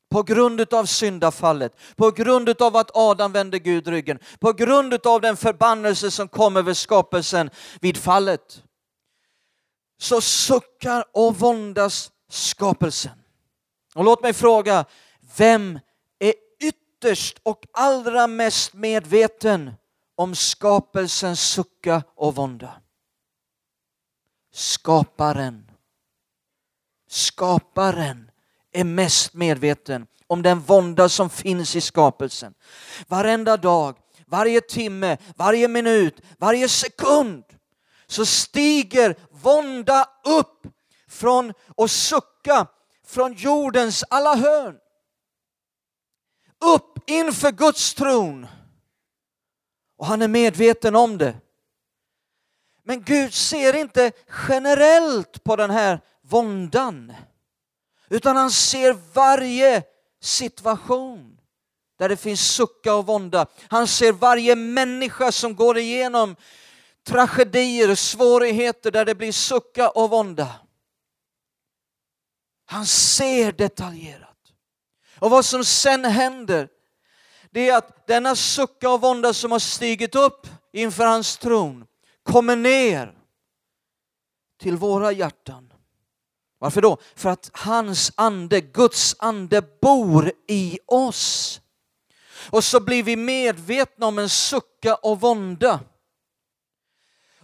På 0.09 0.23
grund 0.23 0.73
av 0.73 0.85
syndafallet, 0.85 1.75
på 1.95 2.11
grund 2.11 2.61
av 2.61 2.75
att 2.75 2.91
Adam 2.93 3.31
vände 3.31 3.59
Gud 3.59 3.87
ryggen, 3.87 4.19
på 4.39 4.53
grund 4.53 5.07
av 5.07 5.21
den 5.21 5.37
förbannelse 5.37 6.11
som 6.11 6.27
kom 6.27 6.57
över 6.57 6.73
skapelsen 6.73 7.49
vid 7.81 7.97
fallet. 7.97 8.63
Så 9.97 10.21
suckar 10.21 11.05
och 11.13 11.39
våndas 11.39 12.11
skapelsen. 12.29 13.23
Och 13.95 14.03
låt 14.03 14.21
mig 14.21 14.33
fråga, 14.33 14.85
vem 15.37 15.79
är 16.19 16.33
ytterst 16.59 17.39
och 17.43 17.65
allra 17.73 18.27
mest 18.27 18.73
medveten 18.73 19.73
om 20.15 20.35
skapelsens 20.35 21.41
sucka 21.41 22.03
och 22.15 22.35
vånda? 22.35 22.81
Skaparen. 24.53 25.71
Skaparen 27.09 28.31
är 28.71 28.83
mest 28.83 29.33
medveten 29.33 30.07
om 30.27 30.41
den 30.41 30.59
vånda 30.59 31.09
som 31.09 31.29
finns 31.29 31.75
i 31.75 31.81
skapelsen. 31.81 32.53
Varenda 33.07 33.57
dag, 33.57 33.97
varje 34.25 34.61
timme, 34.61 35.17
varje 35.35 35.67
minut, 35.67 36.21
varje 36.37 36.69
sekund 36.69 37.43
så 38.07 38.25
stiger 38.25 39.15
vånda 39.41 40.09
upp 40.23 40.67
från 41.07 41.53
och 41.75 41.91
sucka 41.91 42.67
från 43.05 43.33
jordens 43.33 44.03
alla 44.09 44.35
hörn. 44.35 44.77
Upp 46.65 47.09
inför 47.09 47.51
Guds 47.51 47.93
tron. 47.93 48.47
Och 49.97 50.05
han 50.05 50.21
är 50.21 50.27
medveten 50.27 50.95
om 50.95 51.17
det. 51.17 51.35
Men 52.83 53.03
Gud 53.03 53.33
ser 53.33 53.75
inte 53.75 54.11
generellt 54.49 55.43
på 55.43 55.55
den 55.55 55.69
här 55.69 55.99
våndan. 56.21 57.13
Utan 58.09 58.35
han 58.35 58.51
ser 58.51 58.97
varje 59.13 59.83
situation 60.21 61.37
där 61.97 62.09
det 62.09 62.17
finns 62.17 62.41
sucka 62.41 62.95
och 62.95 63.05
vånda. 63.05 63.45
Han 63.67 63.87
ser 63.87 64.11
varje 64.11 64.55
människa 64.55 65.31
som 65.31 65.55
går 65.55 65.77
igenom 65.77 66.35
tragedier 67.07 67.91
och 67.91 67.99
svårigheter 67.99 68.91
där 68.91 69.05
det 69.05 69.15
blir 69.15 69.31
sucka 69.31 69.89
och 69.89 70.09
vånda. 70.09 70.55
Han 72.65 72.85
ser 72.85 73.51
detaljerat. 73.51 74.37
Och 75.19 75.29
vad 75.29 75.45
som 75.45 75.65
sen 75.65 76.05
händer, 76.05 76.69
det 77.51 77.69
är 77.69 77.77
att 77.77 78.07
denna 78.07 78.35
sucka 78.35 78.89
och 78.89 79.01
vånda 79.01 79.33
som 79.33 79.51
har 79.51 79.59
stigit 79.59 80.15
upp 80.15 80.47
inför 80.73 81.05
hans 81.05 81.37
tron 81.37 81.85
kommer 82.23 82.55
ner 82.55 83.17
till 84.59 84.77
våra 84.77 85.11
hjärtan. 85.11 85.73
Varför 86.59 86.81
då? 86.81 86.97
För 87.15 87.29
att 87.29 87.49
hans 87.53 88.11
ande, 88.15 88.61
Guds 88.61 89.15
ande, 89.19 89.61
bor 89.81 90.31
i 90.47 90.79
oss. 90.85 91.61
Och 92.49 92.63
så 92.63 92.79
blir 92.79 93.03
vi 93.03 93.15
medvetna 93.15 94.05
om 94.07 94.19
en 94.19 94.29
sucka 94.29 94.95
och 94.95 95.21
vånda. 95.21 95.79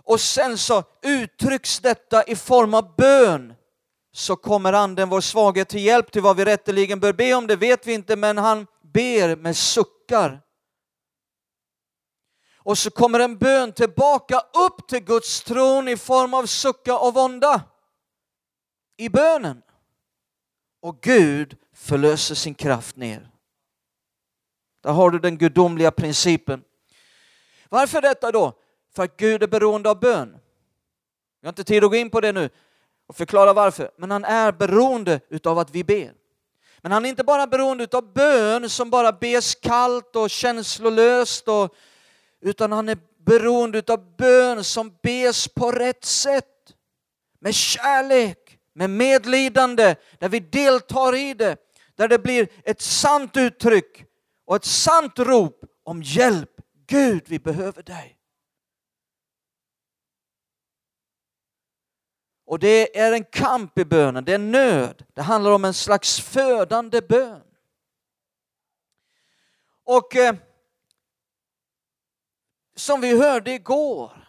Och 0.03 0.21
sen 0.21 0.57
så 0.57 0.83
uttrycks 1.01 1.79
detta 1.79 2.23
i 2.23 2.35
form 2.35 2.73
av 2.73 2.95
bön. 2.95 3.53
Så 4.11 4.35
kommer 4.35 4.73
anden 4.73 5.09
vår 5.09 5.21
svaghet 5.21 5.69
till 5.69 5.83
hjälp 5.83 6.11
till 6.11 6.21
vad 6.21 6.37
vi 6.37 6.45
rätteligen 6.45 6.99
bör 6.99 7.13
be 7.13 7.33
om, 7.33 7.47
det 7.47 7.55
vet 7.55 7.87
vi 7.87 7.93
inte, 7.93 8.15
men 8.15 8.37
han 8.37 8.67
ber 8.81 9.35
med 9.35 9.57
suckar. 9.57 10.41
Och 12.57 12.77
så 12.77 12.91
kommer 12.91 13.19
en 13.19 13.37
bön 13.37 13.73
tillbaka 13.73 14.39
upp 14.39 14.87
till 14.87 14.99
Guds 14.99 15.43
tron 15.43 15.87
i 15.87 15.97
form 15.97 16.33
av 16.33 16.45
sucka 16.45 16.97
och 16.97 17.13
vånda 17.13 17.61
i 18.97 19.09
bönen. 19.09 19.61
Och 20.81 21.01
Gud 21.01 21.57
förlöser 21.73 22.35
sin 22.35 22.55
kraft 22.55 22.95
ner. 22.95 23.29
Där 24.83 24.91
har 24.91 25.09
du 25.09 25.19
den 25.19 25.37
gudomliga 25.37 25.91
principen. 25.91 26.63
Varför 27.69 28.01
detta 28.01 28.31
då? 28.31 28.59
För 28.95 29.03
att 29.03 29.17
Gud 29.17 29.43
är 29.43 29.47
beroende 29.47 29.89
av 29.89 29.99
bön. 29.99 30.37
Vi 31.41 31.47
har 31.47 31.51
inte 31.51 31.63
tid 31.63 31.83
att 31.83 31.89
gå 31.89 31.95
in 31.95 32.09
på 32.09 32.21
det 32.21 32.31
nu 32.31 32.49
och 33.07 33.15
förklara 33.15 33.53
varför, 33.53 33.91
men 33.97 34.11
han 34.11 34.25
är 34.25 34.51
beroende 34.51 35.19
utav 35.29 35.59
att 35.59 35.75
vi 35.75 35.83
ber. 35.83 36.13
Men 36.81 36.91
han 36.91 37.05
är 37.05 37.09
inte 37.09 37.23
bara 37.23 37.47
beroende 37.47 37.83
utav 37.83 38.13
bön 38.13 38.69
som 38.69 38.89
bara 38.89 39.11
bes 39.11 39.55
kallt 39.55 40.15
och 40.15 40.29
känslolöst, 40.29 41.47
och, 41.47 41.75
utan 42.41 42.71
han 42.71 42.89
är 42.89 42.97
beroende 43.25 43.77
utav 43.77 44.15
bön 44.15 44.63
som 44.63 44.97
bes 45.03 45.47
på 45.47 45.71
rätt 45.71 46.05
sätt. 46.05 46.45
Med 47.39 47.55
kärlek, 47.55 48.59
med 48.73 48.89
medlidande, 48.89 49.95
där 50.19 50.29
vi 50.29 50.39
deltar 50.39 51.15
i 51.15 51.33
det, 51.33 51.57
där 51.95 52.07
det 52.07 52.19
blir 52.19 52.47
ett 52.63 52.81
sant 52.81 53.37
uttryck 53.37 54.05
och 54.45 54.55
ett 54.55 54.65
sant 54.65 55.19
rop 55.19 55.65
om 55.83 56.01
hjälp. 56.03 56.49
Gud, 56.87 57.23
vi 57.27 57.39
behöver 57.39 57.83
dig. 57.83 58.17
Och 62.53 62.59
det 62.59 62.99
är 62.99 63.11
en 63.11 63.23
kamp 63.23 63.77
i 63.77 63.85
bönen, 63.85 64.25
det 64.25 64.33
är 64.33 64.37
nöd. 64.37 65.05
Det 65.13 65.21
handlar 65.21 65.51
om 65.51 65.65
en 65.65 65.73
slags 65.73 66.19
födande 66.19 67.01
bön. 67.01 67.41
Och 69.83 70.15
eh, 70.15 70.35
som 72.75 73.01
vi 73.01 73.21
hörde 73.21 73.51
igår, 73.51 74.27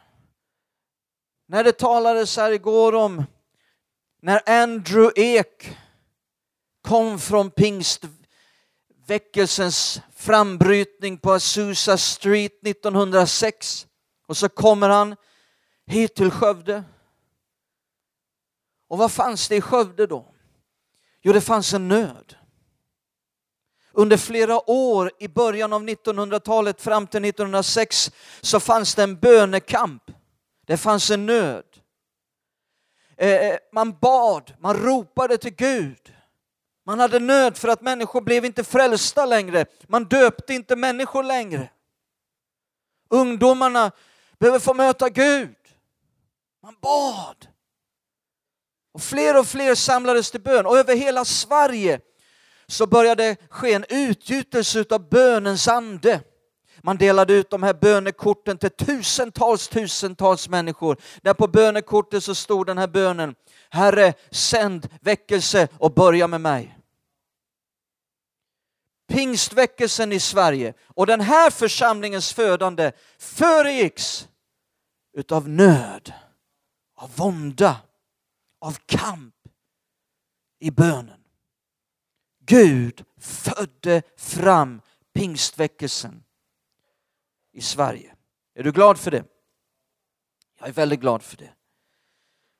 när 1.46 1.64
det 1.64 1.72
talades 1.72 2.36
här 2.36 2.52
igår 2.52 2.94
om 2.94 3.24
när 4.22 4.62
Andrew 4.62 5.20
Ek 5.20 5.78
kom 6.82 7.18
från 7.18 7.50
pingstväckelsens 7.50 10.00
frambrytning 10.14 11.18
på 11.18 11.32
Azusa 11.32 11.98
Street 11.98 12.66
1906 12.66 13.86
och 14.26 14.36
så 14.36 14.48
kommer 14.48 14.88
han 14.88 15.16
hit 15.86 16.14
till 16.14 16.30
Skövde 16.30 16.84
och 18.88 18.98
vad 18.98 19.12
fanns 19.12 19.48
det 19.48 19.56
i 19.56 19.60
Skövde 19.60 20.06
då? 20.06 20.34
Jo, 21.22 21.32
det 21.32 21.40
fanns 21.40 21.74
en 21.74 21.88
nöd. 21.88 22.36
Under 23.92 24.16
flera 24.16 24.70
år 24.70 25.10
i 25.18 25.28
början 25.28 25.72
av 25.72 25.82
1900-talet 25.82 26.80
fram 26.80 27.06
till 27.06 27.24
1906 27.24 28.12
så 28.40 28.60
fanns 28.60 28.94
det 28.94 29.02
en 29.02 29.16
bönekamp. 29.16 30.02
Det 30.66 30.76
fanns 30.76 31.10
en 31.10 31.26
nöd. 31.26 31.64
Eh, 33.16 33.28
eh, 33.28 33.56
man 33.72 33.98
bad, 33.98 34.54
man 34.58 34.76
ropade 34.76 35.38
till 35.38 35.54
Gud. 35.54 36.14
Man 36.86 37.00
hade 37.00 37.18
nöd 37.18 37.56
för 37.56 37.68
att 37.68 37.80
människor 37.80 38.20
blev 38.20 38.44
inte 38.44 38.64
frälsta 38.64 39.26
längre. 39.26 39.66
Man 39.88 40.04
döpte 40.04 40.54
inte 40.54 40.76
människor 40.76 41.22
längre. 41.22 41.70
Ungdomarna 43.08 43.92
behöver 44.38 44.58
få 44.58 44.74
möta 44.74 45.08
Gud. 45.08 45.56
Man 46.62 46.76
bad. 46.80 47.48
Och 48.94 49.02
fler 49.02 49.38
och 49.38 49.46
fler 49.46 49.74
samlades 49.74 50.30
till 50.30 50.40
bön 50.40 50.66
och 50.66 50.78
över 50.78 50.96
hela 50.96 51.24
Sverige 51.24 52.00
så 52.66 52.86
började 52.86 53.36
ske 53.50 53.72
en 53.72 53.84
utgjutelse 53.88 54.84
av 54.90 55.08
bönens 55.08 55.68
ande. 55.68 56.20
Man 56.82 56.96
delade 56.96 57.32
ut 57.32 57.50
de 57.50 57.62
här 57.62 57.74
bönekorten 57.74 58.58
till 58.58 58.70
tusentals, 58.70 59.68
tusentals 59.68 60.48
människor. 60.48 60.96
Där 61.22 61.34
på 61.34 61.48
bönekortet 61.48 62.24
så 62.24 62.34
stod 62.34 62.66
den 62.66 62.78
här 62.78 62.86
bönen, 62.86 63.34
Herre 63.70 64.14
sänd 64.30 64.88
väckelse 65.00 65.68
och 65.78 65.94
börja 65.94 66.26
med 66.26 66.40
mig. 66.40 66.78
Pingstväckelsen 69.08 70.12
i 70.12 70.20
Sverige 70.20 70.74
och 70.86 71.06
den 71.06 71.20
här 71.20 71.50
församlingens 71.50 72.32
födande 72.32 72.92
föregicks 73.18 74.28
utav 75.16 75.48
nöd, 75.48 76.12
av 76.96 77.10
vånda, 77.16 77.76
av 78.64 78.78
kamp 78.86 79.34
i 80.58 80.70
bönen. 80.70 81.20
Gud 82.40 83.04
födde 83.18 84.02
fram 84.16 84.80
pingstväckelsen 85.14 86.24
i 87.52 87.60
Sverige. 87.60 88.14
Är 88.54 88.62
du 88.62 88.72
glad 88.72 88.98
för 88.98 89.10
det? 89.10 89.24
Jag 90.58 90.68
är 90.68 90.72
väldigt 90.72 91.00
glad 91.00 91.22
för 91.22 91.36
det. 91.36 91.54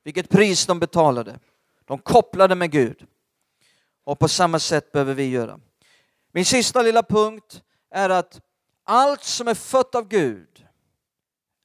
Vilket 0.03 0.29
pris 0.29 0.67
de 0.67 0.81
betalade. 0.81 1.39
De 1.85 1.99
kopplade 1.99 2.55
med 2.55 2.71
Gud. 2.71 3.07
Och 4.05 4.19
på 4.19 4.29
samma 4.29 4.59
sätt 4.59 4.93
behöver 4.93 5.15
vi 5.15 5.29
göra. 5.29 5.61
Min 6.33 6.45
sista 6.45 6.83
lilla 6.83 7.03
punkt 7.03 7.63
är 7.91 8.11
att 8.11 8.41
allt 8.85 9.25
som 9.25 9.49
är 9.49 9.55
fött 9.55 9.95
av 9.95 10.09
Gud 10.09 10.67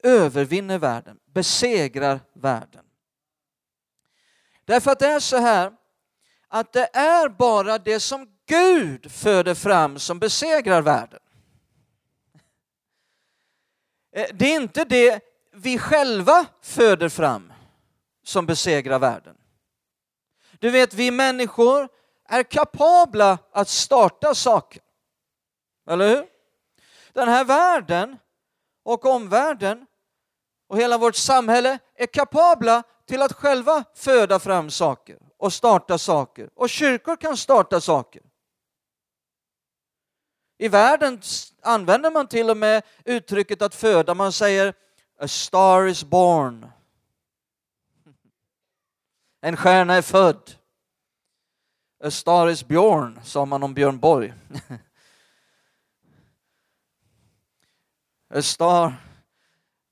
övervinner 0.03 0.77
världen, 0.79 1.19
besegrar 1.25 2.19
världen. 2.33 2.88
Därför 4.69 4.91
att 4.91 4.99
det 4.99 5.07
är 5.07 5.19
så 5.19 5.37
här 5.37 5.73
att 6.47 6.73
det 6.73 6.89
är 6.93 7.29
bara 7.29 7.77
det 7.77 7.99
som 7.99 8.27
Gud 8.45 9.11
föder 9.11 9.55
fram 9.55 9.99
som 9.99 10.19
besegrar 10.19 10.81
världen. 10.81 11.19
Eh, 14.15 14.27
det 14.33 14.45
är 14.45 14.61
inte 14.61 14.85
det 14.85 15.23
vi 15.53 15.77
själva 15.77 16.45
föder 16.61 17.09
fram 17.09 17.53
som 18.23 18.45
besegrar 18.45 18.99
världen. 18.99 19.37
Du 20.59 20.69
vet, 20.69 20.93
vi 20.93 21.11
människor 21.11 21.89
är 22.25 22.43
kapabla 22.43 23.37
att 23.51 23.69
starta 23.69 24.35
saker. 24.35 24.81
Eller 25.89 26.09
hur? 26.09 26.25
Den 27.13 27.29
här 27.29 27.45
världen 27.45 28.17
och 28.83 29.05
omvärlden 29.05 29.85
och 30.67 30.77
hela 30.77 30.97
vårt 30.97 31.15
samhälle 31.15 31.79
är 31.95 32.07
kapabla 32.07 32.83
till 33.09 33.21
att 33.21 33.33
själva 33.33 33.83
föda 33.95 34.39
fram 34.39 34.69
saker 34.69 35.17
och 35.37 35.53
starta 35.53 35.97
saker. 35.97 36.49
Och 36.55 36.69
kyrkor 36.69 37.15
kan 37.15 37.37
starta 37.37 37.81
saker. 37.81 38.21
I 40.57 40.67
världen 40.67 41.21
använder 41.61 42.11
man 42.11 42.27
till 42.27 42.49
och 42.49 42.57
med 42.57 42.83
uttrycket 43.05 43.61
att 43.61 43.75
föda. 43.75 44.13
Man 44.13 44.31
säger 44.31 44.73
A 45.19 45.27
star 45.27 45.87
is 45.87 46.03
born. 46.03 46.71
En 49.41 49.57
stjärna 49.57 49.93
är 49.93 50.01
född. 50.01 50.55
A 52.03 52.11
star 52.11 52.47
is 52.47 52.67
Björn, 52.67 53.19
sa 53.23 53.45
man 53.45 53.63
om 53.63 53.73
Björn 53.73 53.99
Borg. 53.99 54.33
A 58.33 58.41
star, 58.41 58.93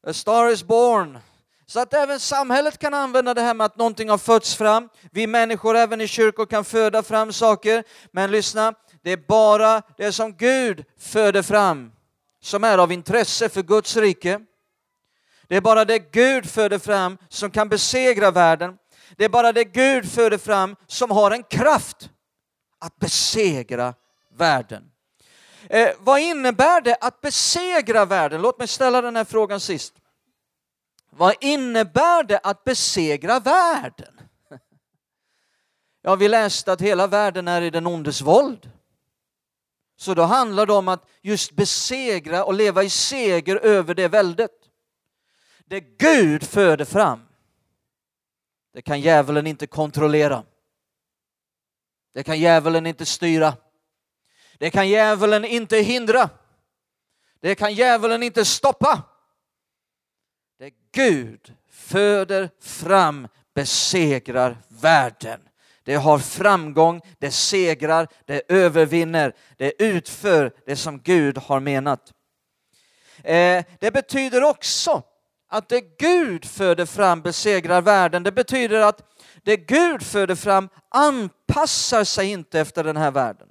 a 0.07 0.13
star 0.13 0.49
is 0.49 0.63
born. 0.63 1.19
Så 1.69 1.79
att 1.79 1.93
även 1.93 2.19
samhället 2.19 2.77
kan 2.77 2.93
använda 2.93 3.33
det 3.33 3.41
här 3.41 3.53
med 3.53 3.65
att 3.65 3.77
någonting 3.77 4.09
har 4.09 4.17
fötts 4.17 4.55
fram. 4.55 4.89
Vi 5.11 5.27
människor 5.27 5.77
även 5.77 6.01
i 6.01 6.07
kyrkor 6.07 6.45
kan 6.45 6.65
föda 6.65 7.03
fram 7.03 7.33
saker. 7.33 7.83
Men 8.11 8.31
lyssna, 8.31 8.73
det 9.03 9.11
är 9.11 9.17
bara 9.17 9.81
det 9.97 10.11
som 10.11 10.33
Gud 10.33 10.85
föder 10.99 11.41
fram 11.41 11.91
som 12.41 12.63
är 12.63 12.77
av 12.77 12.91
intresse 12.91 13.49
för 13.49 13.63
Guds 13.63 13.97
rike. 13.97 14.39
Det 15.47 15.55
är 15.55 15.61
bara 15.61 15.85
det 15.85 16.11
Gud 16.11 16.49
föder 16.49 16.79
fram 16.79 17.17
som 17.29 17.51
kan 17.51 17.69
besegra 17.69 18.31
världen. 18.31 18.77
Det 19.17 19.25
är 19.25 19.29
bara 19.29 19.51
det 19.51 19.63
Gud 19.63 20.11
föder 20.11 20.37
fram 20.37 20.75
som 20.87 21.11
har 21.11 21.31
en 21.31 21.43
kraft 21.43 22.09
att 22.79 22.95
besegra 22.95 23.93
världen. 24.37 24.83
Eh, 25.69 25.89
vad 25.99 26.19
innebär 26.19 26.81
det 26.81 26.95
att 27.01 27.21
besegra 27.21 28.05
världen? 28.05 28.41
Låt 28.41 28.59
mig 28.59 28.67
ställa 28.67 29.01
den 29.01 29.15
här 29.15 29.25
frågan 29.25 29.59
sist. 29.59 29.93
Vad 31.17 31.35
innebär 31.41 32.23
det 32.23 32.39
att 32.43 32.63
besegra 32.63 33.39
världen? 33.39 34.21
Ja, 36.01 36.15
vi 36.15 36.27
läste 36.27 36.71
att 36.71 36.81
hela 36.81 37.07
världen 37.07 37.47
är 37.47 37.61
i 37.61 37.69
den 37.69 37.87
ondes 37.87 38.21
våld. 38.21 38.71
Så 39.95 40.13
då 40.13 40.21
handlar 40.21 40.65
det 40.65 40.73
om 40.73 40.87
att 40.87 41.09
just 41.21 41.51
besegra 41.51 42.43
och 42.43 42.53
leva 42.53 42.83
i 42.83 42.89
seger 42.89 43.55
över 43.55 43.95
det 43.95 44.07
väldet. 44.07 44.51
Det 45.65 45.79
Gud 45.79 46.43
föder 46.43 46.85
fram, 46.85 47.27
det 48.73 48.81
kan 48.81 49.01
djävulen 49.01 49.47
inte 49.47 49.67
kontrollera. 49.67 50.43
Det 52.13 52.23
kan 52.23 52.39
djävulen 52.39 52.85
inte 52.85 53.05
styra. 53.05 53.53
Det 54.57 54.69
kan 54.69 54.89
djävulen 54.89 55.45
inte 55.45 55.77
hindra. 55.77 56.29
Det 57.39 57.55
kan 57.55 57.73
djävulen 57.73 58.23
inte 58.23 58.45
stoppa. 58.45 59.03
Det 60.59 60.71
Gud 60.91 61.53
föder 61.69 62.49
fram 62.61 63.27
besegrar 63.55 64.57
världen. 64.67 65.39
Det 65.83 65.95
har 65.95 66.19
framgång, 66.19 67.01
det 67.19 67.31
segrar, 67.31 68.07
det 68.25 68.41
övervinner, 68.51 69.33
det 69.57 69.83
utför 69.83 70.51
det 70.65 70.75
som 70.75 70.99
Gud 70.99 71.37
har 71.37 71.59
menat. 71.59 72.13
Eh, 73.23 73.65
det 73.79 73.91
betyder 73.91 74.43
också 74.43 75.03
att 75.47 75.69
det 75.69 75.97
Gud 75.97 76.45
föder 76.45 76.85
fram 76.85 77.21
besegrar 77.21 77.81
världen. 77.81 78.23
Det 78.23 78.31
betyder 78.31 78.81
att 78.81 79.01
det 79.43 79.57
Gud 79.57 80.03
föder 80.03 80.35
fram 80.35 80.69
anpassar 80.89 82.03
sig 82.03 82.31
inte 82.31 82.59
efter 82.59 82.83
den 82.83 82.97
här 82.97 83.11
världen. 83.11 83.47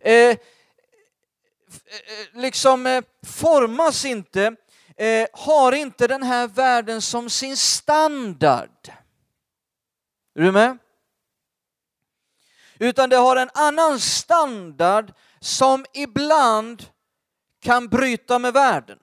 Eh, 0.00 0.12
eh, 0.12 0.30
eh 0.30 0.36
liksom 2.34 2.86
eh, 2.86 3.02
formas 3.26 4.04
inte, 4.04 4.56
eh, 4.96 5.26
har 5.32 5.72
inte 5.72 6.06
den 6.06 6.22
här 6.22 6.48
världen 6.48 7.02
som 7.02 7.30
sin 7.30 7.56
standard. 7.56 8.88
Är 10.34 10.42
du 10.42 10.52
med? 10.52 10.78
Utan 12.78 13.10
det 13.10 13.16
har 13.16 13.36
en 13.36 13.50
annan 13.54 14.00
standard 14.00 15.12
som 15.40 15.84
ibland 15.92 16.84
kan 17.62 17.88
bryta 17.88 18.38
med 18.38 18.52
världen. 18.52 18.98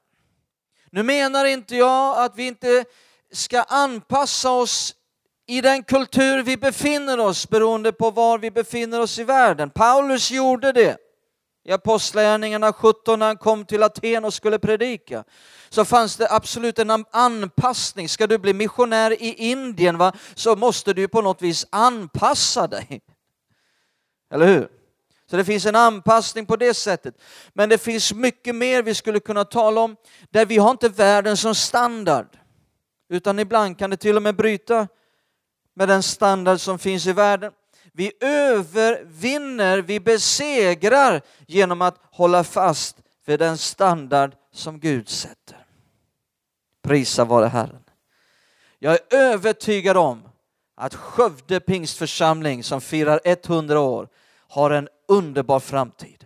Nu 0.92 1.04
menar 1.04 1.46
inte 1.46 1.76
jag 1.76 2.24
att 2.24 2.36
vi 2.36 2.48
inte 2.48 2.86
ska 3.32 3.62
anpassa 3.64 4.52
oss 4.52 4.96
i 5.46 5.62
den 5.62 5.84
kultur 5.84 6.44
vi 6.44 6.58
befinner 6.58 7.20
oss 7.20 7.50
beroende 7.50 7.92
på 7.92 8.12
var 8.12 8.38
vi 8.38 8.52
befinner 8.52 9.00
oss 9.00 9.20
i 9.20 9.24
världen. 9.24 9.70
Paulus 9.70 10.32
gjorde 10.32 10.72
det 10.72 10.98
i 11.64 11.72
Apostlagärningarna 11.72 12.74
17 12.74 13.20
när 13.20 13.26
han 13.26 13.38
kom 13.38 13.66
till 13.66 13.84
Aten 13.84 14.26
och 14.26 14.34
skulle 14.34 14.60
predika. 14.60 15.24
Så 15.70 15.86
fanns 15.86 16.18
det 16.18 16.32
absolut 16.32 16.80
en 16.80 17.06
anpassning. 17.12 18.10
Ska 18.10 18.28
du 18.28 18.38
bli 18.38 18.54
missionär 18.54 19.24
i 19.24 19.34
Indien 19.34 19.98
va, 19.98 20.14
så 20.36 20.56
måste 20.56 20.94
du 20.94 21.08
på 21.08 21.22
något 21.22 21.42
vis 21.42 21.66
anpassa 21.70 22.68
dig. 22.68 23.02
Eller 24.34 24.48
hur? 24.48 24.68
Så 25.30 25.38
det 25.38 25.46
finns 25.46 25.66
en 25.66 25.76
anpassning 25.76 26.46
på 26.46 26.56
det 26.56 26.74
sättet. 26.74 27.16
Men 27.54 27.70
det 27.70 27.78
finns 27.78 28.14
mycket 28.14 28.56
mer 28.56 28.84
vi 28.84 28.96
skulle 28.96 29.20
kunna 29.20 29.46
tala 29.46 29.82
om 29.82 29.96
där 30.30 30.46
vi 30.46 30.58
har 30.58 30.72
inte 30.72 30.90
världen 30.90 31.38
som 31.38 31.56
standard. 31.56 32.28
Utan 33.10 33.40
ibland 33.40 33.80
kan 33.80 33.90
det 33.90 33.98
till 33.98 34.16
och 34.16 34.24
med 34.24 34.36
bryta 34.36 34.88
med 35.74 35.88
den 35.88 36.04
standard 36.04 36.60
som 36.60 36.80
finns 36.80 37.08
i 37.08 37.14
världen. 37.14 37.52
Vi 37.96 38.12
övervinner, 38.20 39.78
vi 39.78 40.00
besegrar 40.00 41.22
genom 41.48 41.82
att 41.82 42.00
hålla 42.12 42.44
fast 42.44 42.98
vid 43.26 43.40
den 43.40 43.58
standard 43.58 44.36
som 44.52 44.80
Gud 44.80 45.10
sätter. 45.10 45.66
Prisa 46.82 47.26
vare 47.26 47.46
Herren. 47.46 47.84
Jag 48.80 48.94
är 48.94 49.18
övertygad 49.18 49.98
om 49.98 50.22
att 50.76 50.96
Skövde 50.96 51.60
pingstförsamling 51.60 52.64
som 52.64 52.82
firar 52.82 53.20
100 53.24 53.80
år 53.80 54.08
har 54.48 54.72
en 54.72 54.90
underbar 55.08 55.60
framtid. 55.60 56.23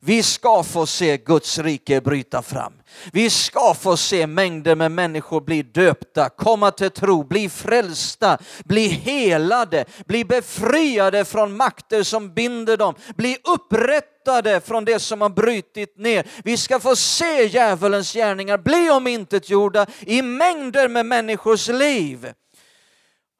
Vi 0.00 0.22
ska 0.22 0.62
få 0.62 0.86
se 0.86 1.16
Guds 1.16 1.58
rike 1.58 2.00
bryta 2.00 2.42
fram. 2.42 2.72
Vi 3.12 3.30
ska 3.30 3.74
få 3.74 3.96
se 3.96 4.26
mängder 4.26 4.74
med 4.74 4.92
människor 4.92 5.40
bli 5.40 5.62
döpta, 5.62 6.28
komma 6.28 6.70
till 6.70 6.90
tro, 6.90 7.24
bli 7.24 7.48
frälsta, 7.48 8.38
bli 8.64 8.88
helade, 8.88 9.84
bli 10.06 10.24
befriade 10.24 11.24
från 11.24 11.56
makter 11.56 12.02
som 12.02 12.34
binder 12.34 12.76
dem, 12.76 12.94
bli 13.16 13.36
upprättade 13.54 14.60
från 14.60 14.84
det 14.84 14.98
som 14.98 15.20
har 15.20 15.28
brutit 15.28 15.98
ner. 15.98 16.26
Vi 16.44 16.56
ska 16.56 16.80
få 16.80 16.96
se 16.96 17.46
djävulens 17.46 18.12
gärningar 18.12 18.58
bli 18.58 18.90
omintetgjorda 18.90 19.86
i 20.00 20.22
mängder 20.22 20.88
med 20.88 21.06
människors 21.06 21.68
liv. 21.68 22.32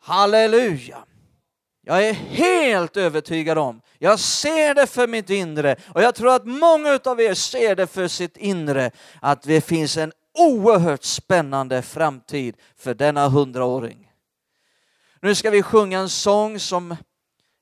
Halleluja! 0.01 0.99
Jag 1.89 2.09
är 2.09 2.13
helt 2.13 2.97
övertygad 2.97 3.59
om, 3.59 3.81
jag 3.99 4.21
ser 4.21 4.75
det 4.75 4.87
för 4.87 5.07
mitt 5.07 5.31
inre 5.31 5.77
och 5.95 6.03
jag 6.03 6.15
tror 6.15 6.35
att 6.35 6.47
många 6.47 7.01
av 7.05 7.21
er 7.21 7.35
ser 7.35 7.77
det 7.77 7.87
för 7.87 8.09
sitt 8.09 8.37
inre, 8.37 8.91
att 9.21 9.43
det 9.43 9.61
finns 9.61 9.97
en 9.97 10.13
oerhört 10.39 11.05
spännande 11.05 11.83
framtid 11.83 12.57
för 12.77 12.95
denna 12.95 13.29
hundraåring. 13.29 14.13
Nu 15.21 15.35
ska 15.35 15.51
vi 15.51 15.63
sjunga 15.63 15.99
en 15.99 16.09
sång 16.09 16.59
som 16.61 16.97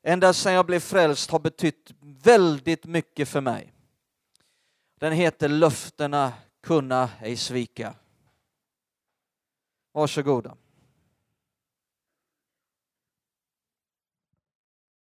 ända 0.02 0.32
sedan 0.32 0.52
jag 0.52 0.66
blev 0.66 0.80
frälst 0.80 1.30
har 1.30 1.38
betytt 1.38 1.90
väldigt 2.22 2.84
mycket 2.84 3.28
för 3.28 3.40
mig. 3.40 3.72
Den 5.00 5.12
heter 5.12 5.48
Löftena 5.48 6.32
kunna 6.62 7.10
ej 7.22 7.36
svika. 7.36 7.94
Varsågoda. 9.92 10.56